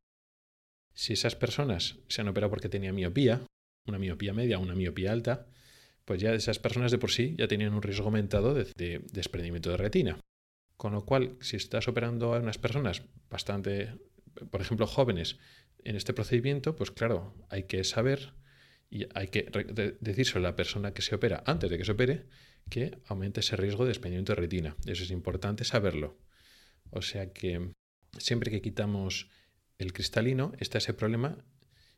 Si 0.93 1.13
esas 1.13 1.35
personas 1.35 1.97
se 2.07 2.21
han 2.21 2.27
operado 2.27 2.51
porque 2.51 2.69
tenía 2.69 2.93
miopía, 2.93 3.41
una 3.87 3.97
miopía 3.99 4.33
media 4.33 4.59
una 4.59 4.75
miopía 4.75 5.11
alta, 5.11 5.47
pues 6.05 6.21
ya 6.21 6.33
esas 6.33 6.59
personas 6.59 6.91
de 6.91 6.97
por 6.97 7.11
sí 7.11 7.35
ya 7.37 7.47
tenían 7.47 7.73
un 7.73 7.81
riesgo 7.81 8.05
aumentado 8.05 8.53
de, 8.53 9.01
desprendimiento 9.11 9.69
de 9.69 9.77
retina. 9.77 10.19
Con 10.77 10.93
lo 10.93 11.05
cual, 11.05 11.37
si 11.41 11.57
estás 11.57 11.87
operando 11.87 12.33
a 12.33 12.39
unas 12.39 12.57
personas 12.57 13.03
bastante, 13.29 13.93
por 14.49 14.61
ejemplo, 14.61 14.87
jóvenes 14.87 15.37
en 15.83 15.95
este 15.95 16.13
procedimiento, 16.13 16.75
pues 16.75 16.91
claro, 16.91 17.33
hay 17.49 17.63
que 17.63 17.83
saber 17.83 18.33
y 18.89 19.07
hay 19.15 19.27
que 19.27 19.49
decírselo 20.01 20.45
a 20.45 20.51
la 20.51 20.55
persona 20.55 20.93
que 20.93 21.01
se 21.01 21.15
opera 21.15 21.43
antes 21.45 21.69
de 21.69 21.77
que 21.77 21.85
se 21.85 21.93
opere 21.93 22.25
que 22.69 22.99
aumenta 23.07 23.39
ese 23.39 23.55
riesgo 23.55 23.83
de 23.83 23.89
desprendimiento 23.89 24.33
de 24.33 24.41
retina. 24.41 24.75
Eso 24.85 25.03
es 25.03 25.11
importante 25.11 25.63
saberlo. 25.63 26.17
O 26.89 27.01
sea 27.01 27.31
que 27.31 27.71
siempre 28.17 28.51
que 28.51 28.61
quitamos 28.61 29.29
el 29.77 29.93
cristalino 29.93 30.51
está 30.59 30.77
ese 30.77 30.93
problema 30.93 31.37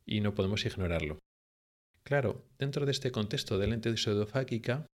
y 0.06 0.22
no 0.22 0.36
podemos 0.36 0.66
ignorarlo. 0.66 1.20
Claro, 2.04 2.46
dentro 2.60 2.86
de 2.86 2.92
este 2.92 3.12
contexto 3.12 3.58
de 3.58 3.68
lente 3.68 3.96
pseudofáquica, 3.98 4.86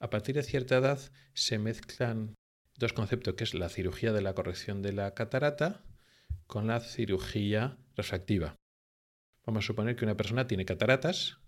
a 0.00 0.10
partir 0.10 0.34
de 0.34 0.42
cierta 0.42 0.76
edad 0.76 1.00
se 1.34 1.58
mezclan 1.58 2.34
dos 2.76 2.92
conceptos, 2.92 3.34
que 3.34 3.44
es 3.44 3.54
la 3.54 3.68
cirugía 3.68 4.12
de 4.12 4.22
la 4.22 4.34
corrección 4.34 4.82
de 4.82 4.92
la 4.92 5.14
catarata 5.14 5.84
con 6.46 6.66
la 6.66 6.80
cirugía 6.80 7.78
refractiva. 7.96 8.56
Vamos 9.46 9.64
a 9.64 9.66
suponer 9.66 9.96
que 9.96 10.04
una 10.04 10.16
persona 10.16 10.46
tiene 10.46 10.64
cataratas 10.64 11.38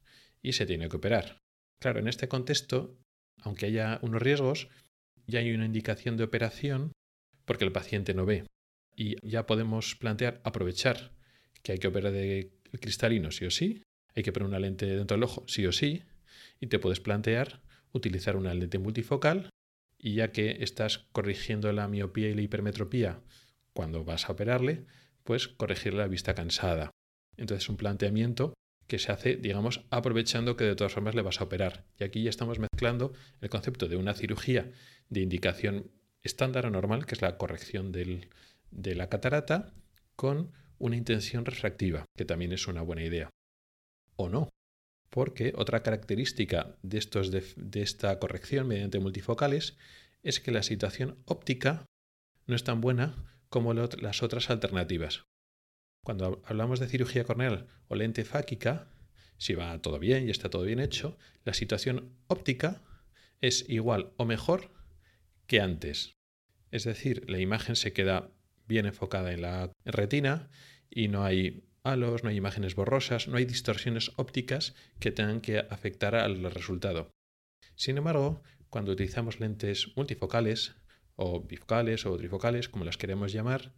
y 0.42 0.52
se 0.52 0.66
tiene 0.66 0.88
que 0.88 0.96
operar. 0.96 1.38
Claro, 1.80 2.00
en 2.00 2.08
este 2.08 2.28
contexto, 2.28 2.98
aunque 3.40 3.66
haya 3.66 3.98
unos 4.02 4.22
riesgos, 4.22 4.68
ya 5.26 5.40
hay 5.40 5.52
una 5.52 5.66
indicación 5.66 6.16
de 6.16 6.24
operación 6.24 6.92
porque 7.44 7.64
el 7.64 7.72
paciente 7.72 8.14
no 8.14 8.26
ve. 8.26 8.44
Y 8.94 9.16
ya 9.26 9.46
podemos 9.46 9.94
plantear 9.96 10.40
aprovechar 10.44 11.12
que 11.62 11.72
hay 11.72 11.78
que 11.78 11.88
operar 11.88 12.12
de 12.12 12.52
cristalino 12.80 13.30
sí 13.30 13.46
o 13.46 13.50
sí, 13.50 13.82
hay 14.14 14.22
que 14.22 14.32
poner 14.32 14.48
una 14.48 14.58
lente 14.58 14.86
dentro 14.86 15.16
del 15.16 15.24
ojo 15.24 15.44
sí 15.46 15.66
o 15.66 15.72
sí, 15.72 16.04
y 16.60 16.68
te 16.68 16.78
puedes 16.78 17.00
plantear 17.00 17.62
utilizar 17.92 18.36
una 18.36 18.54
lente 18.54 18.78
multifocal 18.78 19.50
y 19.98 20.14
ya 20.14 20.32
que 20.32 20.58
estás 20.60 20.98
corrigiendo 21.12 21.72
la 21.72 21.88
miopía 21.88 22.28
y 22.28 22.34
la 22.34 22.42
hipermetropía 22.42 23.22
cuando 23.72 24.04
vas 24.04 24.28
a 24.28 24.32
operarle, 24.32 24.86
pues 25.26 25.48
corregir 25.48 25.92
la 25.92 26.08
vista 26.08 26.34
cansada. 26.34 26.90
Entonces 27.36 27.68
un 27.68 27.76
planteamiento 27.76 28.54
que 28.86 28.98
se 28.98 29.12
hace, 29.12 29.36
digamos, 29.36 29.84
aprovechando 29.90 30.56
que 30.56 30.64
de 30.64 30.76
todas 30.76 30.94
formas 30.94 31.14
le 31.14 31.22
vas 31.22 31.40
a 31.40 31.44
operar. 31.44 31.84
Y 31.98 32.04
aquí 32.04 32.22
ya 32.22 32.30
estamos 32.30 32.58
mezclando 32.58 33.12
el 33.40 33.50
concepto 33.50 33.88
de 33.88 33.96
una 33.96 34.14
cirugía 34.14 34.70
de 35.10 35.20
indicación 35.20 35.90
estándar 36.22 36.64
o 36.66 36.70
normal, 36.70 37.04
que 37.04 37.14
es 37.14 37.20
la 37.20 37.36
corrección 37.36 37.92
de 37.92 38.94
la 38.94 39.08
catarata, 39.08 39.74
con 40.14 40.52
una 40.78 40.96
intención 40.96 41.44
refractiva, 41.44 42.06
que 42.16 42.24
también 42.24 42.52
es 42.52 42.68
una 42.68 42.82
buena 42.82 43.02
idea. 43.02 43.30
O 44.16 44.28
no, 44.28 44.48
porque 45.10 45.52
otra 45.56 45.82
característica 45.82 46.76
de, 46.82 46.98
estos 46.98 47.30
de, 47.30 47.42
esta 47.80 48.18
corrección 48.18 48.68
mediante 48.68 49.00
multifocales 49.00 49.76
es 50.22 50.40
que 50.40 50.50
la 50.50 50.62
situación 50.62 51.18
óptica 51.24 51.86
no 52.46 52.54
es 52.54 52.64
tan 52.64 52.80
buena 52.80 53.35
como 53.48 53.74
las 53.74 54.22
otras 54.22 54.50
alternativas. 54.50 55.26
Cuando 56.02 56.42
hablamos 56.44 56.80
de 56.80 56.88
cirugía 56.88 57.24
corneal 57.24 57.66
o 57.88 57.96
lente 57.96 58.24
fáquica, 58.24 58.92
si 59.38 59.54
va 59.54 59.80
todo 59.82 59.98
bien 59.98 60.26
y 60.26 60.30
está 60.30 60.50
todo 60.50 60.62
bien 60.62 60.80
hecho, 60.80 61.18
la 61.44 61.54
situación 61.54 62.16
óptica 62.28 62.82
es 63.40 63.68
igual 63.68 64.12
o 64.16 64.24
mejor 64.24 64.72
que 65.46 65.60
antes. 65.60 66.16
Es 66.70 66.84
decir, 66.84 67.28
la 67.28 67.38
imagen 67.38 67.76
se 67.76 67.92
queda 67.92 68.30
bien 68.66 68.86
enfocada 68.86 69.32
en 69.32 69.42
la 69.42 69.72
retina 69.84 70.50
y 70.90 71.08
no 71.08 71.24
hay 71.24 71.64
halos, 71.82 72.24
no 72.24 72.30
hay 72.30 72.36
imágenes 72.36 72.74
borrosas, 72.74 73.28
no 73.28 73.36
hay 73.36 73.44
distorsiones 73.44 74.12
ópticas 74.16 74.74
que 74.98 75.12
tengan 75.12 75.40
que 75.40 75.58
afectar 75.58 76.14
al 76.14 76.50
resultado. 76.50 77.10
Sin 77.76 77.98
embargo, 77.98 78.42
cuando 78.70 78.92
utilizamos 78.92 79.38
lentes 79.38 79.96
multifocales 79.96 80.74
o 81.16 81.40
bifocales 81.40 82.06
o 82.06 82.16
trifocales, 82.16 82.68
como 82.68 82.84
las 82.84 82.96
queremos 82.96 83.32
llamar, 83.32 83.72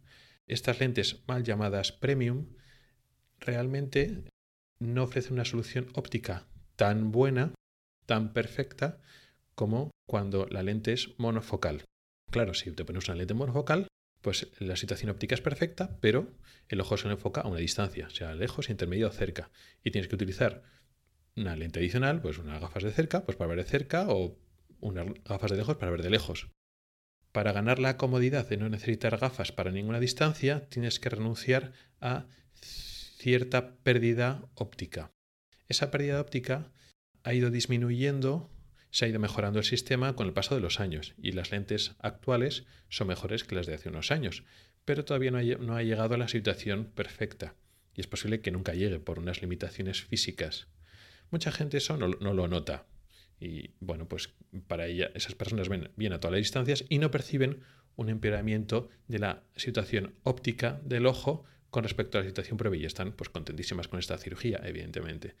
estas 0.47 0.79
lentes 0.79 1.23
mal 1.27 1.43
llamadas 1.43 1.91
premium 1.91 2.47
realmente 3.39 4.23
no 4.79 5.03
ofrecen 5.03 5.33
una 5.33 5.45
solución 5.45 5.87
óptica 5.93 6.47
tan 6.75 7.11
buena, 7.11 7.53
tan 8.05 8.33
perfecta, 8.33 8.99
como 9.55 9.91
cuando 10.07 10.47
la 10.47 10.63
lente 10.63 10.93
es 10.93 11.17
monofocal. 11.17 11.83
Claro, 12.31 12.53
si 12.53 12.71
te 12.71 12.85
pones 12.85 13.07
una 13.07 13.17
lente 13.17 13.33
monofocal, 13.33 13.87
pues 14.21 14.47
la 14.59 14.75
situación 14.75 15.11
óptica 15.11 15.35
es 15.35 15.41
perfecta, 15.41 15.97
pero 16.01 16.31
el 16.67 16.81
ojo 16.81 16.97
se 16.97 17.07
enfoca 17.07 17.41
a 17.41 17.47
una 17.47 17.59
distancia, 17.59 18.09
sea 18.09 18.33
lejos, 18.35 18.69
intermedio 18.69 19.07
o 19.07 19.11
cerca. 19.11 19.51
Y 19.83 19.91
tienes 19.91 20.07
que 20.07 20.15
utilizar 20.15 20.63
una 21.35 21.55
lente 21.55 21.79
adicional, 21.79 22.21
pues 22.21 22.37
unas 22.37 22.59
gafas 22.61 22.83
de 22.83 22.91
cerca, 22.91 23.25
pues 23.25 23.37
para 23.37 23.49
ver 23.49 23.59
de 23.59 23.69
cerca, 23.69 24.07
o 24.09 24.37
unas 24.79 25.07
gafas 25.25 25.51
de 25.51 25.57
lejos 25.57 25.77
para 25.77 25.91
ver 25.91 26.01
de 26.01 26.09
lejos. 26.09 26.49
Para 27.31 27.51
ganar 27.51 27.77
la 27.77 27.97
comodidad 27.97 28.47
de 28.49 28.57
no 28.57 28.69
necesitar 28.69 29.17
gafas 29.17 29.51
para 29.51 29.71
ninguna 29.71 29.99
distancia, 29.99 30.67
tienes 30.69 30.99
que 30.99 31.09
renunciar 31.09 31.73
a 32.01 32.25
cierta 32.61 33.75
pérdida 33.83 34.49
óptica. 34.55 35.11
Esa 35.67 35.91
pérdida 35.91 36.19
óptica 36.19 36.71
ha 37.23 37.33
ido 37.33 37.51
disminuyendo, 37.51 38.49
se 38.89 39.05
ha 39.05 39.07
ido 39.07 39.19
mejorando 39.19 39.59
el 39.59 39.65
sistema 39.65 40.15
con 40.15 40.25
el 40.25 40.33
paso 40.33 40.55
de 40.55 40.61
los 40.61 40.79
años 40.79 41.13
y 41.17 41.33
las 41.33 41.51
lentes 41.51 41.95
actuales 41.99 42.65
son 42.89 43.07
mejores 43.07 43.43
que 43.43 43.55
las 43.55 43.67
de 43.67 43.75
hace 43.75 43.89
unos 43.89 44.09
años, 44.09 44.43
pero 44.83 45.05
todavía 45.05 45.29
no 45.29 45.75
ha, 45.75 45.83
llegado 45.83 46.15
a 46.15 46.17
la 46.17 46.27
situación 46.27 46.85
perfecta 46.85 47.55
y 47.93 48.01
es 48.01 48.07
posible 48.07 48.41
que 48.41 48.51
nunca 48.51 48.73
llegue 48.73 48.99
por 48.99 49.19
unas 49.19 49.41
limitaciones 49.41 50.01
físicas. 50.01 50.67
Mucha 51.29 51.51
gente 51.51 51.77
eso 51.77 51.97
no 51.97 52.33
lo 52.33 52.47
nota, 52.47 52.87
y 53.39 53.71
bueno, 53.79 54.07
pues 54.07 54.33
para 54.67 54.87
ella, 54.87 55.11
esas 55.15 55.35
personas 55.35 55.69
ven 55.69 55.91
bien 55.95 56.13
a 56.13 56.19
todas 56.19 56.33
las 56.33 56.41
distancias 56.41 56.85
y 56.89 56.99
no 56.99 57.11
perciben 57.11 57.61
un 57.95 58.09
empeoramiento 58.09 58.89
de 59.07 59.19
la 59.19 59.43
situación 59.55 60.13
óptica 60.23 60.79
del 60.83 61.05
ojo 61.05 61.45
con 61.69 61.83
respecto 61.83 62.17
a 62.17 62.21
la 62.21 62.27
situación 62.27 62.57
previa 62.57 62.87
están 62.87 63.11
pues 63.11 63.29
contentísimas 63.29 63.87
con 63.87 63.99
esta 63.99 64.17
cirugía, 64.17 64.61
evidentemente. 64.63 65.35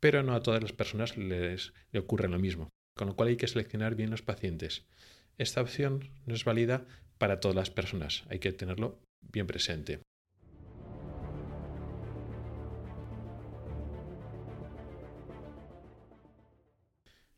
Pero 0.00 0.22
no 0.22 0.34
a 0.34 0.42
todas 0.42 0.62
las 0.62 0.72
personas 0.72 1.16
les, 1.16 1.72
ocurre 1.94 2.28
lo 2.28 2.38
mismo, 2.38 2.68
con 2.94 3.08
lo 3.08 3.16
cual 3.16 3.30
hay 3.30 3.36
que 3.36 3.48
seleccionar 3.48 3.94
bien 3.94 4.10
los 4.10 4.22
pacientes. 4.22 4.84
Esta 5.38 5.60
opción 5.60 6.10
no 6.26 6.34
es 6.34 6.44
válida 6.44 6.86
para 7.18 7.40
todas 7.40 7.56
las 7.56 7.70
personas. 7.70 8.24
Hay 8.28 8.38
que 8.38 8.52
tenerlo 8.52 9.00
bien 9.20 9.46
presente. 9.46 10.00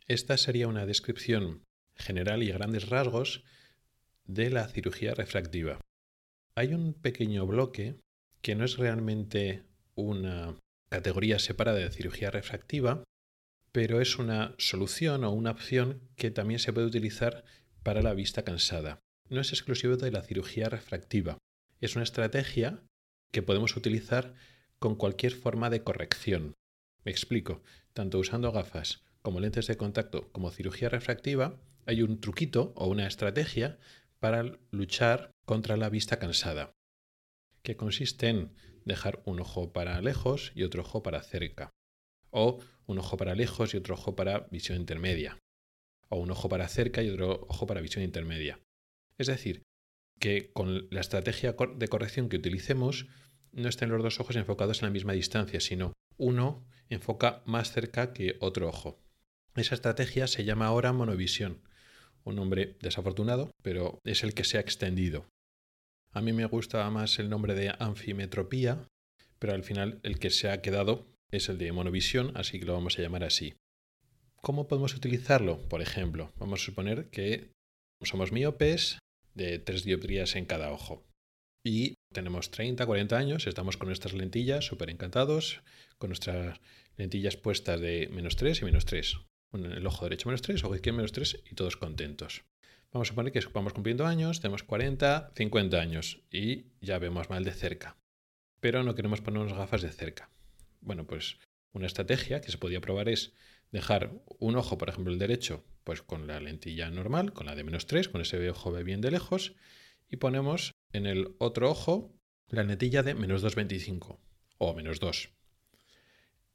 Esta 0.08 0.38
sería 0.38 0.68
una 0.68 0.86
descripción 0.86 1.64
general 1.94 2.42
y 2.42 2.50
a 2.50 2.54
grandes 2.54 2.88
rasgos 2.88 3.44
de 4.24 4.48
la 4.48 4.66
cirugía 4.66 5.12
refractiva. 5.12 5.82
Hay 6.54 6.72
un 6.72 6.94
pequeño 6.94 7.46
bloque 7.46 8.00
que 8.40 8.54
no 8.54 8.64
es 8.64 8.78
realmente 8.78 9.64
una 9.94 10.58
categoría 10.88 11.38
separada 11.38 11.78
de 11.78 11.90
cirugía 11.90 12.30
refractiva, 12.30 13.04
pero 13.70 14.00
es 14.00 14.18
una 14.18 14.54
solución 14.56 15.24
o 15.24 15.30
una 15.30 15.50
opción 15.50 16.00
que 16.16 16.30
también 16.30 16.58
se 16.58 16.72
puede 16.72 16.86
utilizar 16.86 17.44
para 17.82 18.00
la 18.00 18.14
vista 18.14 18.44
cansada. 18.44 19.00
No 19.28 19.42
es 19.42 19.52
exclusivo 19.52 19.98
de 19.98 20.10
la 20.10 20.22
cirugía 20.22 20.70
refractiva, 20.70 21.36
es 21.82 21.96
una 21.96 22.04
estrategia 22.04 22.82
que 23.30 23.42
podemos 23.42 23.76
utilizar 23.76 24.34
con 24.78 24.96
cualquier 24.96 25.34
forma 25.34 25.68
de 25.68 25.82
corrección. 25.82 26.54
Me 27.04 27.12
explico, 27.12 27.62
tanto 27.92 28.18
usando 28.18 28.52
gafas 28.52 29.02
como 29.22 29.40
lentes 29.40 29.66
de 29.66 29.76
contacto 29.76 30.30
como 30.32 30.50
cirugía 30.50 30.88
refractiva, 30.88 31.60
hay 31.86 32.02
un 32.02 32.20
truquito 32.20 32.72
o 32.76 32.86
una 32.86 33.06
estrategia 33.06 33.78
para 34.18 34.58
luchar 34.70 35.30
contra 35.44 35.76
la 35.76 35.88
vista 35.88 36.18
cansada, 36.18 36.72
que 37.62 37.76
consiste 37.76 38.28
en 38.28 38.52
dejar 38.84 39.22
un 39.24 39.40
ojo 39.40 39.72
para 39.72 40.00
lejos 40.00 40.52
y 40.54 40.62
otro 40.62 40.82
ojo 40.82 41.02
para 41.02 41.22
cerca, 41.22 41.70
o 42.30 42.58
un 42.86 42.98
ojo 42.98 43.16
para 43.16 43.34
lejos 43.34 43.74
y 43.74 43.76
otro 43.76 43.94
ojo 43.94 44.16
para 44.16 44.40
visión 44.50 44.78
intermedia, 44.78 45.38
o 46.08 46.16
un 46.16 46.30
ojo 46.30 46.48
para 46.48 46.68
cerca 46.68 47.02
y 47.02 47.10
otro 47.10 47.46
ojo 47.48 47.66
para 47.66 47.80
visión 47.80 48.04
intermedia. 48.04 48.60
Es 49.18 49.26
decir, 49.26 49.62
que 50.18 50.52
con 50.52 50.88
la 50.90 51.00
estrategia 51.00 51.54
de 51.76 51.88
corrección 51.88 52.28
que 52.28 52.36
utilicemos 52.36 53.06
no 53.52 53.68
estén 53.68 53.90
los 53.90 54.02
dos 54.02 54.20
ojos 54.20 54.36
enfocados 54.36 54.82
en 54.82 54.88
la 54.88 54.92
misma 54.92 55.12
distancia, 55.12 55.60
sino 55.60 55.92
uno 56.16 56.66
enfoca 56.88 57.42
más 57.46 57.72
cerca 57.72 58.12
que 58.12 58.36
otro 58.40 58.68
ojo. 58.68 59.00
Esa 59.58 59.74
estrategia 59.74 60.28
se 60.28 60.44
llama 60.44 60.66
ahora 60.66 60.92
monovisión 60.92 61.60
un 62.24 62.36
nombre 62.36 62.76
desafortunado, 62.80 63.50
pero 63.62 63.98
es 64.04 64.22
el 64.22 64.34
que 64.34 64.44
se 64.44 64.58
ha 64.58 64.60
extendido. 64.60 65.26
A 66.12 66.20
mí 66.20 66.32
me 66.32 66.44
gusta 66.44 66.88
más 66.90 67.18
el 67.18 67.28
nombre 67.28 67.54
de 67.54 67.74
anfimetropía, 67.78 68.86
pero 69.40 69.54
al 69.54 69.64
final 69.64 69.98
el 70.04 70.20
que 70.20 70.30
se 70.30 70.50
ha 70.50 70.62
quedado 70.62 71.06
es 71.32 71.48
el 71.48 71.58
de 71.58 71.72
monovisión, 71.72 72.36
así 72.36 72.60
que 72.60 72.66
lo 72.66 72.74
vamos 72.74 72.98
a 72.98 73.02
llamar 73.02 73.24
así. 73.24 73.54
¿Cómo 74.40 74.68
podemos 74.68 74.94
utilizarlo? 74.94 75.68
Por 75.68 75.82
ejemplo, 75.82 76.32
vamos 76.36 76.62
a 76.62 76.64
suponer 76.64 77.10
que 77.10 77.50
somos 78.02 78.30
miopes 78.30 78.98
de 79.34 79.58
tres 79.58 79.84
dioptrías 79.84 80.36
en 80.36 80.46
cada 80.46 80.70
ojo. 80.70 81.04
Y 81.64 81.94
tenemos 82.14 82.50
30, 82.52 82.86
40 82.86 83.16
años, 83.18 83.46
estamos 83.48 83.76
con 83.76 83.88
nuestras 83.88 84.14
lentillas 84.14 84.64
súper 84.64 84.90
encantados, 84.90 85.62
con 85.98 86.10
nuestras 86.10 86.60
lentillas 86.96 87.36
puestas 87.36 87.80
de 87.80 88.08
menos 88.12 88.36
3 88.36 88.62
y 88.62 88.64
menos 88.64 88.84
3 88.84 89.27
el 89.52 89.86
ojo 89.86 90.04
derecho 90.04 90.28
menos 90.28 90.42
3, 90.42 90.64
ojo 90.64 90.74
izquierdo 90.74 90.96
menos 90.98 91.12
3 91.12 91.42
y 91.50 91.54
todos 91.54 91.76
contentos. 91.76 92.44
Vamos 92.92 93.08
a 93.08 93.10
suponer 93.10 93.32
que 93.32 93.40
vamos 93.52 93.72
cumpliendo 93.72 94.06
años, 94.06 94.40
tenemos 94.40 94.62
40, 94.62 95.32
50 95.36 95.80
años 95.80 96.20
y 96.30 96.66
ya 96.80 96.98
vemos 96.98 97.28
mal 97.28 97.44
de 97.44 97.52
cerca. 97.52 97.96
Pero 98.60 98.82
no 98.82 98.94
queremos 98.94 99.20
ponernos 99.20 99.52
gafas 99.52 99.82
de 99.82 99.92
cerca. 99.92 100.30
Bueno, 100.80 101.06
pues 101.06 101.38
una 101.72 101.86
estrategia 101.86 102.40
que 102.40 102.50
se 102.50 102.58
podía 102.58 102.80
probar 102.80 103.08
es 103.08 103.34
dejar 103.70 104.12
un 104.38 104.56
ojo, 104.56 104.78
por 104.78 104.88
ejemplo 104.88 105.12
el 105.12 105.18
derecho, 105.18 105.64
pues 105.84 106.02
con 106.02 106.26
la 106.26 106.40
lentilla 106.40 106.90
normal, 106.90 107.32
con 107.32 107.46
la 107.46 107.54
de 107.54 107.64
menos 107.64 107.86
3, 107.86 108.08
con 108.08 108.20
ese 108.22 108.48
ojo 108.48 108.72
ve 108.72 108.84
bien 108.84 109.00
de 109.00 109.10
lejos, 109.10 109.54
y 110.08 110.16
ponemos 110.16 110.72
en 110.92 111.06
el 111.06 111.34
otro 111.38 111.70
ojo 111.70 112.14
la 112.48 112.64
lentilla 112.64 113.02
de 113.02 113.14
menos 113.14 113.44
2,25 113.44 114.18
o 114.56 114.74
menos 114.74 115.00
2. 115.00 115.30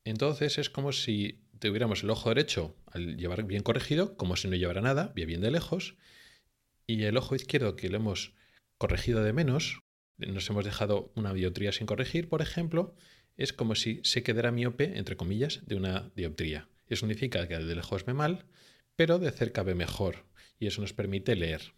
Entonces 0.03 0.57
es 0.57 0.69
como 0.69 0.91
si 0.91 1.42
tuviéramos 1.69 2.03
el 2.03 2.09
ojo 2.09 2.29
derecho 2.29 2.75
al 2.87 3.17
llevar 3.17 3.43
bien 3.43 3.63
corregido, 3.63 4.17
como 4.17 4.35
si 4.35 4.47
no 4.47 4.55
llevara 4.55 4.81
nada, 4.81 5.11
bien 5.15 5.27
bien 5.27 5.41
de 5.41 5.51
lejos, 5.51 5.95
y 6.87 7.03
el 7.03 7.17
ojo 7.17 7.35
izquierdo 7.35 7.75
que 7.75 7.89
lo 7.89 7.97
hemos 7.97 8.33
corregido 8.77 9.23
de 9.23 9.33
menos, 9.33 9.79
nos 10.17 10.49
hemos 10.49 10.65
dejado 10.65 11.11
una 11.15 11.33
dioptría 11.33 11.71
sin 11.71 11.87
corregir, 11.87 12.29
por 12.29 12.41
ejemplo, 12.41 12.95
es 13.37 13.53
como 13.53 13.75
si 13.75 13.99
se 14.03 14.23
quedara 14.23 14.51
miope, 14.51 14.97
entre 14.97 15.17
comillas, 15.17 15.65
de 15.65 15.75
una 15.75 16.11
dioptría. 16.15 16.69
Eso 16.87 17.01
significa 17.01 17.47
que 17.47 17.57
de 17.57 17.75
lejos 17.75 18.05
ve 18.05 18.13
mal, 18.13 18.45
pero 18.95 19.17
de 19.17 19.31
cerca 19.31 19.63
ve 19.63 19.75
mejor, 19.75 20.25
y 20.59 20.67
eso 20.67 20.81
nos 20.81 20.93
permite 20.93 21.35
leer. 21.35 21.73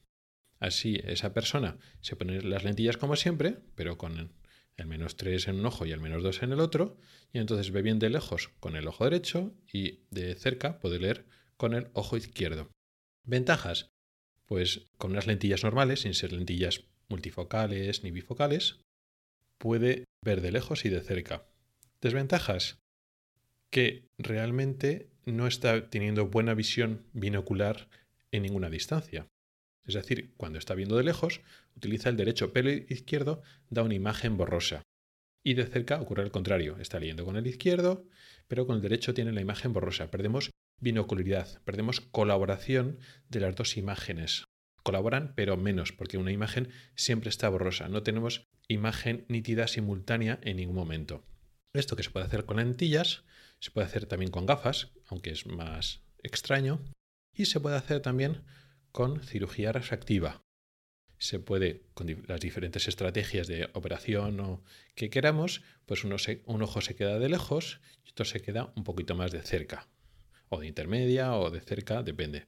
Así, 0.59 0.99
esa 1.03 1.33
persona 1.33 1.77
se 2.01 2.15
pone 2.15 2.41
las 2.41 2.63
lentillas 2.63 2.97
como 2.97 3.15
siempre, 3.15 3.59
pero 3.75 3.97
con 3.97 4.31
el 4.77 4.87
menos 4.87 5.15
3 5.15 5.47
en 5.47 5.59
un 5.59 5.65
ojo 5.65 5.85
y 5.85 5.91
el 5.91 5.99
menos 5.99 6.23
2 6.23 6.43
en 6.43 6.51
el 6.53 6.59
otro, 6.59 6.97
y 7.31 7.39
entonces 7.39 7.71
ve 7.71 7.81
bien 7.81 7.99
de 7.99 8.09
lejos 8.09 8.49
con 8.59 8.75
el 8.75 8.87
ojo 8.87 9.03
derecho 9.03 9.53
y 9.71 10.01
de 10.11 10.35
cerca 10.35 10.79
puede 10.79 10.99
leer 10.99 11.25
con 11.57 11.73
el 11.73 11.89
ojo 11.93 12.17
izquierdo. 12.17 12.69
Ventajas, 13.23 13.89
pues 14.45 14.87
con 14.97 15.11
unas 15.11 15.27
lentillas 15.27 15.63
normales, 15.63 16.01
sin 16.01 16.13
ser 16.13 16.31
lentillas 16.33 16.83
multifocales 17.07 18.03
ni 18.03 18.11
bifocales, 18.11 18.79
puede 19.57 20.05
ver 20.23 20.41
de 20.41 20.51
lejos 20.51 20.85
y 20.85 20.89
de 20.89 21.01
cerca. 21.01 21.47
Desventajas, 22.01 22.77
que 23.71 24.07
realmente 24.17 25.09
no 25.25 25.47
está 25.47 25.89
teniendo 25.89 26.27
buena 26.27 26.53
visión 26.53 27.05
binocular 27.13 27.89
en 28.31 28.43
ninguna 28.43 28.69
distancia. 28.69 29.27
Es 29.85 29.93
decir, 29.93 30.33
cuando 30.37 30.59
está 30.59 30.73
viendo 30.73 30.97
de 30.97 31.03
lejos, 31.03 31.41
utiliza 31.75 32.09
el 32.09 32.17
derecho, 32.17 32.53
pero 32.53 32.69
el 32.69 32.85
izquierdo 32.89 33.41
da 33.69 33.83
una 33.83 33.93
imagen 33.93 34.37
borrosa. 34.37 34.81
Y 35.43 35.53
de 35.53 35.65
cerca 35.65 36.01
ocurre 36.01 36.23
el 36.23 36.31
contrario. 36.31 36.77
Está 36.79 36.99
leyendo 36.99 37.23
con 37.23 37.37
el 37.37 37.45
izquierdo, 37.45 38.07
pero 38.47 38.65
con 38.65 38.77
el 38.77 38.81
derecho 38.81 39.13
tiene 39.13 39.31
la 39.31 39.41
imagen 39.41 39.73
borrosa. 39.73 40.09
Perdemos 40.09 40.49
binocularidad, 40.81 41.61
perdemos 41.63 42.01
colaboración 42.01 42.99
de 43.29 43.39
las 43.41 43.55
dos 43.55 43.77
imágenes. 43.77 44.43
Colaboran, 44.83 45.33
pero 45.35 45.57
menos, 45.57 45.91
porque 45.91 46.17
una 46.17 46.31
imagen 46.31 46.69
siempre 46.95 47.29
está 47.29 47.49
borrosa. 47.49 47.87
No 47.89 48.03
tenemos 48.03 48.47
imagen 48.67 49.25
nítida 49.27 49.67
simultánea 49.67 50.39
en 50.41 50.57
ningún 50.57 50.75
momento. 50.75 51.23
Esto 51.73 51.95
que 51.95 52.03
se 52.03 52.09
puede 52.09 52.25
hacer 52.25 52.45
con 52.45 52.57
lentillas, 52.57 53.23
se 53.59 53.71
puede 53.71 53.87
hacer 53.87 54.05
también 54.05 54.31
con 54.31 54.45
gafas, 54.45 54.91
aunque 55.07 55.31
es 55.31 55.45
más 55.45 56.01
extraño, 56.23 56.81
y 57.33 57.45
se 57.45 57.59
puede 57.59 57.75
hacer 57.75 57.99
también 57.99 58.43
con 58.95 59.21
cirugía 59.21 59.73
refractiva. 59.73 60.45
Se 61.17 61.41
puede, 61.41 61.81
con 61.93 62.07
las 62.27 62.39
diferentes 62.39 62.87
estrategias 62.87 63.45
de 63.45 63.69
operación 63.73 64.39
o 64.39 64.63
que 64.95 65.09
queramos, 65.09 65.63
pues 65.85 66.05
uno 66.05 66.15
un 66.45 66.61
ojo 66.61 66.79
se 66.79 66.95
queda 66.95 67.19
de 67.19 67.27
lejos 67.27 67.81
y 68.05 68.11
otro 68.11 68.23
se 68.23 68.41
queda 68.41 68.71
un 68.77 68.85
poquito 68.85 69.13
más 69.13 69.33
de 69.33 69.41
cerca, 69.41 69.89
o 70.47 70.61
de 70.61 70.67
intermedia 70.67 71.35
o 71.35 71.51
de 71.51 71.59
cerca, 71.59 72.03
depende. 72.03 72.45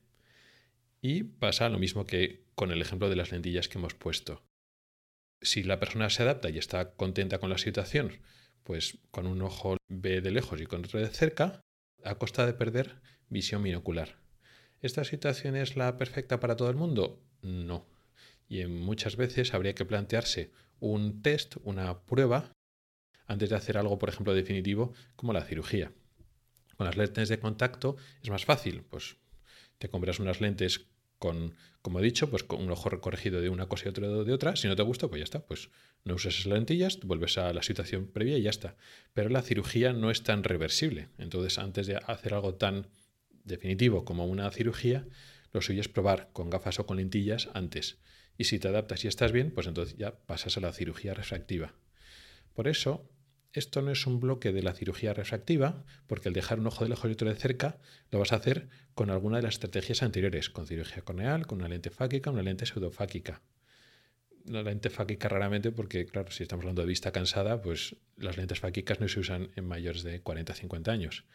Y 1.01 1.23
pasa 1.23 1.67
lo 1.67 1.79
mismo 1.79 2.05
que 2.05 2.45
con 2.55 2.71
el 2.71 2.81
ejemplo 2.81 3.10
de 3.10 3.17
las 3.17 3.33
lentillas 3.33 3.67
que 3.67 3.77
hemos 3.77 3.95
puesto. 3.95 4.41
Si 5.41 5.63
la 5.63 5.81
persona 5.81 6.10
se 6.10 6.23
adapta 6.23 6.49
y 6.49 6.57
está 6.60 6.93
contenta 6.93 7.39
con 7.39 7.49
la 7.49 7.57
situación, 7.57 8.21
pues 8.63 8.99
con 9.12 9.27
un 9.27 9.41
ojo 9.41 9.75
ve 9.89 10.21
de 10.21 10.31
lejos 10.31 10.62
y 10.62 10.65
con 10.65 10.86
otro 10.86 11.01
de 11.01 11.10
cerca, 11.10 11.60
a 12.05 12.15
costa 12.15 12.45
de 12.45 12.53
perder 12.53 13.01
visión 13.27 13.63
binocular. 13.63 14.27
¿Esta 14.82 15.04
situación 15.04 15.56
es 15.56 15.76
la 15.76 15.98
perfecta 15.98 16.40
para 16.40 16.56
todo 16.56 16.70
el 16.70 16.76
mundo? 16.76 17.20
No. 17.42 17.86
Y 18.48 18.66
muchas 18.66 19.16
veces 19.16 19.54
habría 19.54 19.74
que 19.74 19.86
plantearse 19.86 20.52
un 20.80 21.22
test, 21.22 21.56
una 21.63 22.02
prueba, 22.02 22.54
antes 23.26 23.50
de 23.50 23.56
hacer 23.56 23.78
algo, 23.78 23.98
por 23.98 24.10
ejemplo, 24.10 24.34
definitivo, 24.34 24.94
como 25.16 25.34
la 25.34 25.44
cirugía. 25.44 25.92
Con 26.78 26.86
las 26.86 26.96
lentes 26.96 27.28
de 27.30 27.40
contacto 27.40 27.98
es 28.22 28.30
más 28.30 28.46
fácil, 28.46 28.84
pues 28.84 29.18
te 29.80 29.90
compras 29.90 30.20
unas 30.20 30.42
lentes 30.42 30.86
con, 31.18 31.56
como 31.82 32.00
he 32.00 32.04
dicho, 32.04 32.30
pues 32.30 32.44
con 32.44 32.62
un 32.62 32.70
ojo 32.70 32.90
corregido 33.02 33.42
de 33.42 33.50
una 33.50 33.68
cosa 33.68 33.86
y 33.86 33.90
otro 33.90 34.24
de 34.24 34.34
otra. 34.34 34.56
Si 34.56 34.68
no 34.68 34.76
te 34.76 34.84
gusta, 34.84 35.08
pues 35.08 35.20
ya 35.20 35.24
está, 35.24 35.46
pues 35.46 35.70
no 36.04 36.13
usas 36.13 36.36
esas 36.36 36.46
lentillas, 36.46 37.00
vuelves 37.00 37.40
a 37.40 37.52
la 37.52 37.63
situación 37.63 38.08
previa 38.08 38.38
y 38.38 38.44
ya 38.44 38.52
está. 38.52 38.76
Pero 39.13 39.30
la 39.30 39.42
cirugía 39.42 39.94
no 39.94 40.12
es 40.12 40.22
tan 40.22 40.44
reversible. 40.44 41.10
Entonces, 41.18 41.58
antes 41.58 41.88
de 41.88 41.96
hacer 41.96 42.36
algo 42.36 42.54
tan 42.54 42.88
definitivo 43.47 44.05
como 44.05 44.25
una 44.25 44.49
cirugía, 44.51 45.07
lo 45.53 45.62
suyo 45.62 45.81
es 45.81 45.88
probar 45.88 46.29
con 46.33 46.49
gafas 46.49 46.79
o 46.79 46.86
con 46.86 46.97
lentillas 46.97 47.49
antes. 47.53 47.97
Y 48.38 48.43
si 48.43 48.60
te 48.60 48.67
adaptas 48.67 49.03
y 49.03 49.07
estás 49.07 49.31
bien, 49.31 49.51
pues 49.51 49.67
entonces 49.67 49.97
ya 49.97 50.15
pasas 50.25 50.57
a 50.57 50.62
la 50.62 50.71
cirugía 50.73 51.13
refractiva. 51.13 51.73
Por 52.53 52.67
eso, 52.67 53.10
esto 53.53 53.81
no 53.81 53.91
es 53.91 54.05
un 54.05 54.19
bloque 54.19 54.51
de 54.51 54.62
la 54.62 54.73
cirugía 54.73 55.13
refractiva, 55.13 55.83
porque 56.05 56.27
al 56.27 56.33
dejar 56.33 56.60
un 56.60 56.67
ojo 56.67 56.83
de 56.83 56.91
lejos 56.91 57.10
y 57.10 57.13
otro 57.13 57.29
de 57.29 57.36
cerca, 57.36 57.79
lo 58.12 58.19
vas 58.19 58.33
a 58.33 58.36
hacer 58.36 58.69
con 58.93 59.10
alguna 59.10 59.38
de 59.38 59.43
las 59.43 59.55
estrategias 59.55 60.03
anteriores, 60.03 60.49
con 60.49 60.67
cirugía 60.67 61.01
corneal, 61.01 61.47
con 61.47 61.60
una 61.60 61.69
lente 61.69 61.89
fáquica, 61.89 62.29
una 62.29 62.43
lente 62.43 62.65
pseudofáquica. 62.65 63.41
La 64.45 64.62
lente 64.63 64.89
fáquica 64.89 65.27
raramente, 65.27 65.71
porque 65.71 66.05
claro, 66.05 66.31
si 66.31 66.43
estamos 66.43 66.63
hablando 66.63 66.83
de 66.83 66.88
vista 66.88 67.12
cansada, 67.12 67.62
pues 67.62 67.95
las 68.15 68.38
lentes 68.38 68.60
fáquicas 68.60 68.99
no 68.99 69.07
se 69.07 69.19
usan 69.19 69.49
en 69.55 69.65
mayores 69.65 70.03
de 70.03 70.23
40-50 70.23 70.89
años. 70.89 71.25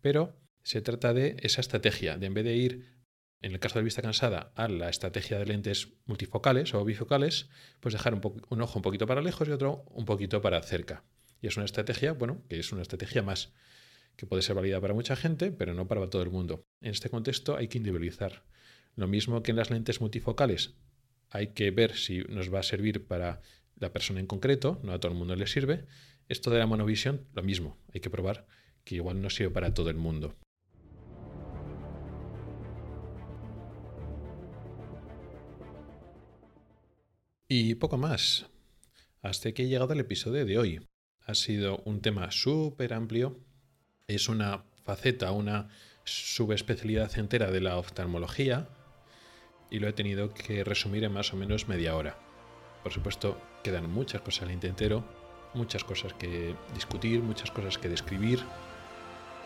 Pero 0.00 0.36
se 0.62 0.82
trata 0.82 1.12
de 1.12 1.36
esa 1.40 1.60
estrategia, 1.60 2.18
de 2.18 2.26
en 2.26 2.34
vez 2.34 2.44
de 2.44 2.54
ir 2.54 3.02
en 3.42 3.52
el 3.52 3.58
caso 3.58 3.78
de 3.78 3.84
vista 3.84 4.02
cansada, 4.02 4.52
a 4.54 4.68
la 4.68 4.88
estrategia 4.88 5.38
de 5.38 5.46
lentes 5.46 5.88
multifocales 6.06 6.74
o 6.74 6.84
bifocales, 6.84 7.48
pues 7.80 7.92
dejar 7.92 8.14
un, 8.14 8.20
un, 8.48 8.62
ojo 8.62 8.78
un 8.78 8.82
poquito 8.82 9.06
para 9.06 9.20
lejos 9.20 9.48
y 9.48 9.50
otro 9.50 9.84
un 9.90 10.04
poquito 10.04 10.40
para 10.40 10.62
cerca. 10.62 11.04
Y 11.40 11.48
es 11.48 11.56
una 11.56 11.66
estrategia, 11.66 12.12
bueno, 12.12 12.44
que 12.48 12.60
es 12.60 12.70
una 12.70 12.82
estrategia 12.82 13.22
más, 13.22 13.52
que 14.16 14.26
puede 14.26 14.42
ser 14.42 14.54
válida 14.54 14.80
para 14.80 14.94
mucha 14.94 15.16
gente, 15.16 15.50
pero 15.50 15.74
no 15.74 15.88
para 15.88 16.08
todo 16.08 16.22
el 16.22 16.30
mundo. 16.30 16.64
En 16.80 16.92
este 16.92 17.10
contexto 17.10 17.56
hay 17.56 17.66
que 17.66 17.78
individualizar. 17.78 18.44
Lo 18.94 19.08
mismo 19.08 19.42
que 19.42 19.50
en 19.50 19.56
las 19.56 19.70
lentes 19.70 20.00
multifocales, 20.00 20.74
hay 21.28 21.48
que 21.48 21.70
ver 21.72 21.96
si 21.96 22.20
nos 22.28 22.52
va 22.52 22.60
a 22.60 22.62
servir 22.62 23.06
para 23.06 23.40
la 23.76 23.92
persona 23.92 24.20
en 24.20 24.26
concreto, 24.26 24.78
no 24.84 24.92
a 24.92 25.00
todo 25.00 25.10
el 25.10 25.18
mundo 25.18 25.34
le 25.34 25.46
sirve. 25.46 25.86
Esto 26.28 26.50
de 26.50 26.58
la 26.58 26.66
monovisión, 26.66 27.26
lo 27.32 27.42
mismo, 27.42 27.78
hay 27.92 28.00
que 28.00 28.10
probar 28.10 28.46
que 28.84 28.96
igual 28.96 29.20
no 29.20 29.30
sirve 29.30 29.50
para 29.50 29.74
todo 29.74 29.90
el 29.90 29.96
mundo. 29.96 30.36
Y 37.54 37.74
poco 37.74 37.98
más. 37.98 38.46
Hasta 39.20 39.52
que 39.52 39.64
he 39.64 39.68
llegado 39.68 39.92
al 39.92 40.00
episodio 40.00 40.46
de 40.46 40.56
hoy. 40.56 40.88
Ha 41.26 41.34
sido 41.34 41.82
un 41.84 42.00
tema 42.00 42.30
súper 42.30 42.94
amplio. 42.94 43.44
Es 44.06 44.30
una 44.30 44.64
faceta, 44.84 45.32
una 45.32 45.68
subespecialidad 46.02 47.18
entera 47.18 47.50
de 47.50 47.60
la 47.60 47.76
oftalmología. 47.76 48.70
Y 49.68 49.80
lo 49.80 49.88
he 49.88 49.92
tenido 49.92 50.32
que 50.32 50.64
resumir 50.64 51.04
en 51.04 51.12
más 51.12 51.34
o 51.34 51.36
menos 51.36 51.68
media 51.68 51.94
hora. 51.94 52.16
Por 52.82 52.90
supuesto, 52.90 53.38
quedan 53.62 53.90
muchas 53.90 54.22
cosas 54.22 54.44
al 54.44 54.52
intentero, 54.52 55.04
muchas 55.52 55.84
cosas 55.84 56.14
que 56.14 56.56
discutir, 56.72 57.20
muchas 57.20 57.50
cosas 57.50 57.76
que 57.76 57.90
describir. 57.90 58.40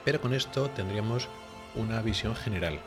Pero 0.05 0.21
con 0.21 0.33
esto 0.33 0.71
tendríamos 0.71 1.29
una 1.75 2.01
visión 2.03 2.37
general. 2.37 2.79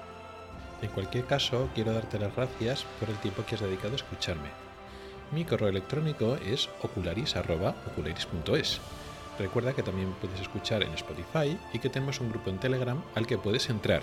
En 0.81 0.89
cualquier 0.91 1.25
caso, 1.25 1.69
quiero 1.75 1.91
darte 1.91 2.19
las 2.19 2.33
gracias 2.33 2.85
por 3.01 3.09
el 3.09 3.17
tiempo 3.17 3.45
que 3.45 3.55
has 3.55 3.61
dedicado 3.61 3.91
a 3.91 3.97
escucharme. 3.97 4.68
Mi 5.31 5.45
correo 5.45 5.69
electrónico 5.69 6.35
es 6.35 6.69
ocularis.ocularis.es. 6.81 8.79
Recuerda 9.37 9.73
que 9.73 9.83
también 9.83 10.13
puedes 10.19 10.41
escuchar 10.41 10.81
en 10.81 10.93
Spotify 10.93 11.57
y 11.71 11.79
que 11.79 11.89
tenemos 11.89 12.19
un 12.19 12.29
grupo 12.29 12.49
en 12.49 12.57
Telegram 12.57 13.01
al 13.15 13.27
que 13.27 13.37
puedes 13.37 13.69
entrar. 13.69 14.01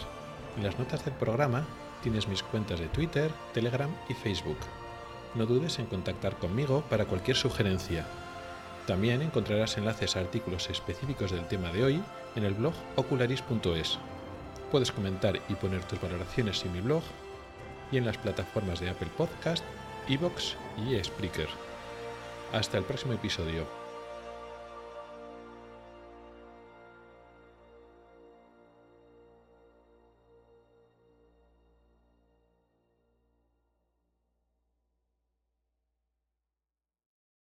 En 0.57 0.63
las 0.63 0.79
notas 0.79 1.05
del 1.05 1.15
programa 1.15 1.67
tienes 2.03 2.29
mis 2.29 2.43
cuentas 2.43 2.79
de 2.79 2.87
Twitter, 2.89 3.31
Telegram 3.53 3.91
y 4.09 4.15
Facebook. 4.15 4.59
No 5.35 5.45
dudes 5.45 5.79
en 5.79 5.87
contactar 5.87 6.37
conmigo 6.39 6.85
para 6.89 7.05
cualquier 7.07 7.37
sugerencia. 7.37 8.07
También 8.87 9.21
encontrarás 9.21 9.77
enlaces 9.77 10.17
a 10.17 10.21
artículos 10.21 10.71
específicos 10.71 11.33
del 11.33 11.47
tema 11.49 11.73
de 11.73 11.85
hoy 11.85 12.03
en 12.37 12.45
el 12.45 12.55
blog 12.55 12.75
ocularis.es. 12.95 13.99
Puedes 14.71 14.93
comentar 14.93 15.41
y 15.49 15.55
poner 15.55 15.83
tus 15.85 16.01
valoraciones 16.01 16.65
en 16.65 16.73
mi 16.73 16.81
blog 16.81 17.03
y 17.91 17.99
en 17.99 18.07
las 18.07 18.17
plataformas 18.17 18.81
de 18.81 18.91
Apple 18.91 19.11
Podcast, 19.17 19.65
Evox 20.09 20.57
y 20.77 21.03
Spreaker. 21.03 21.49
Hasta 22.53 22.79
el 22.79 22.85
próximo 22.85 23.13
episodio. 23.13 23.86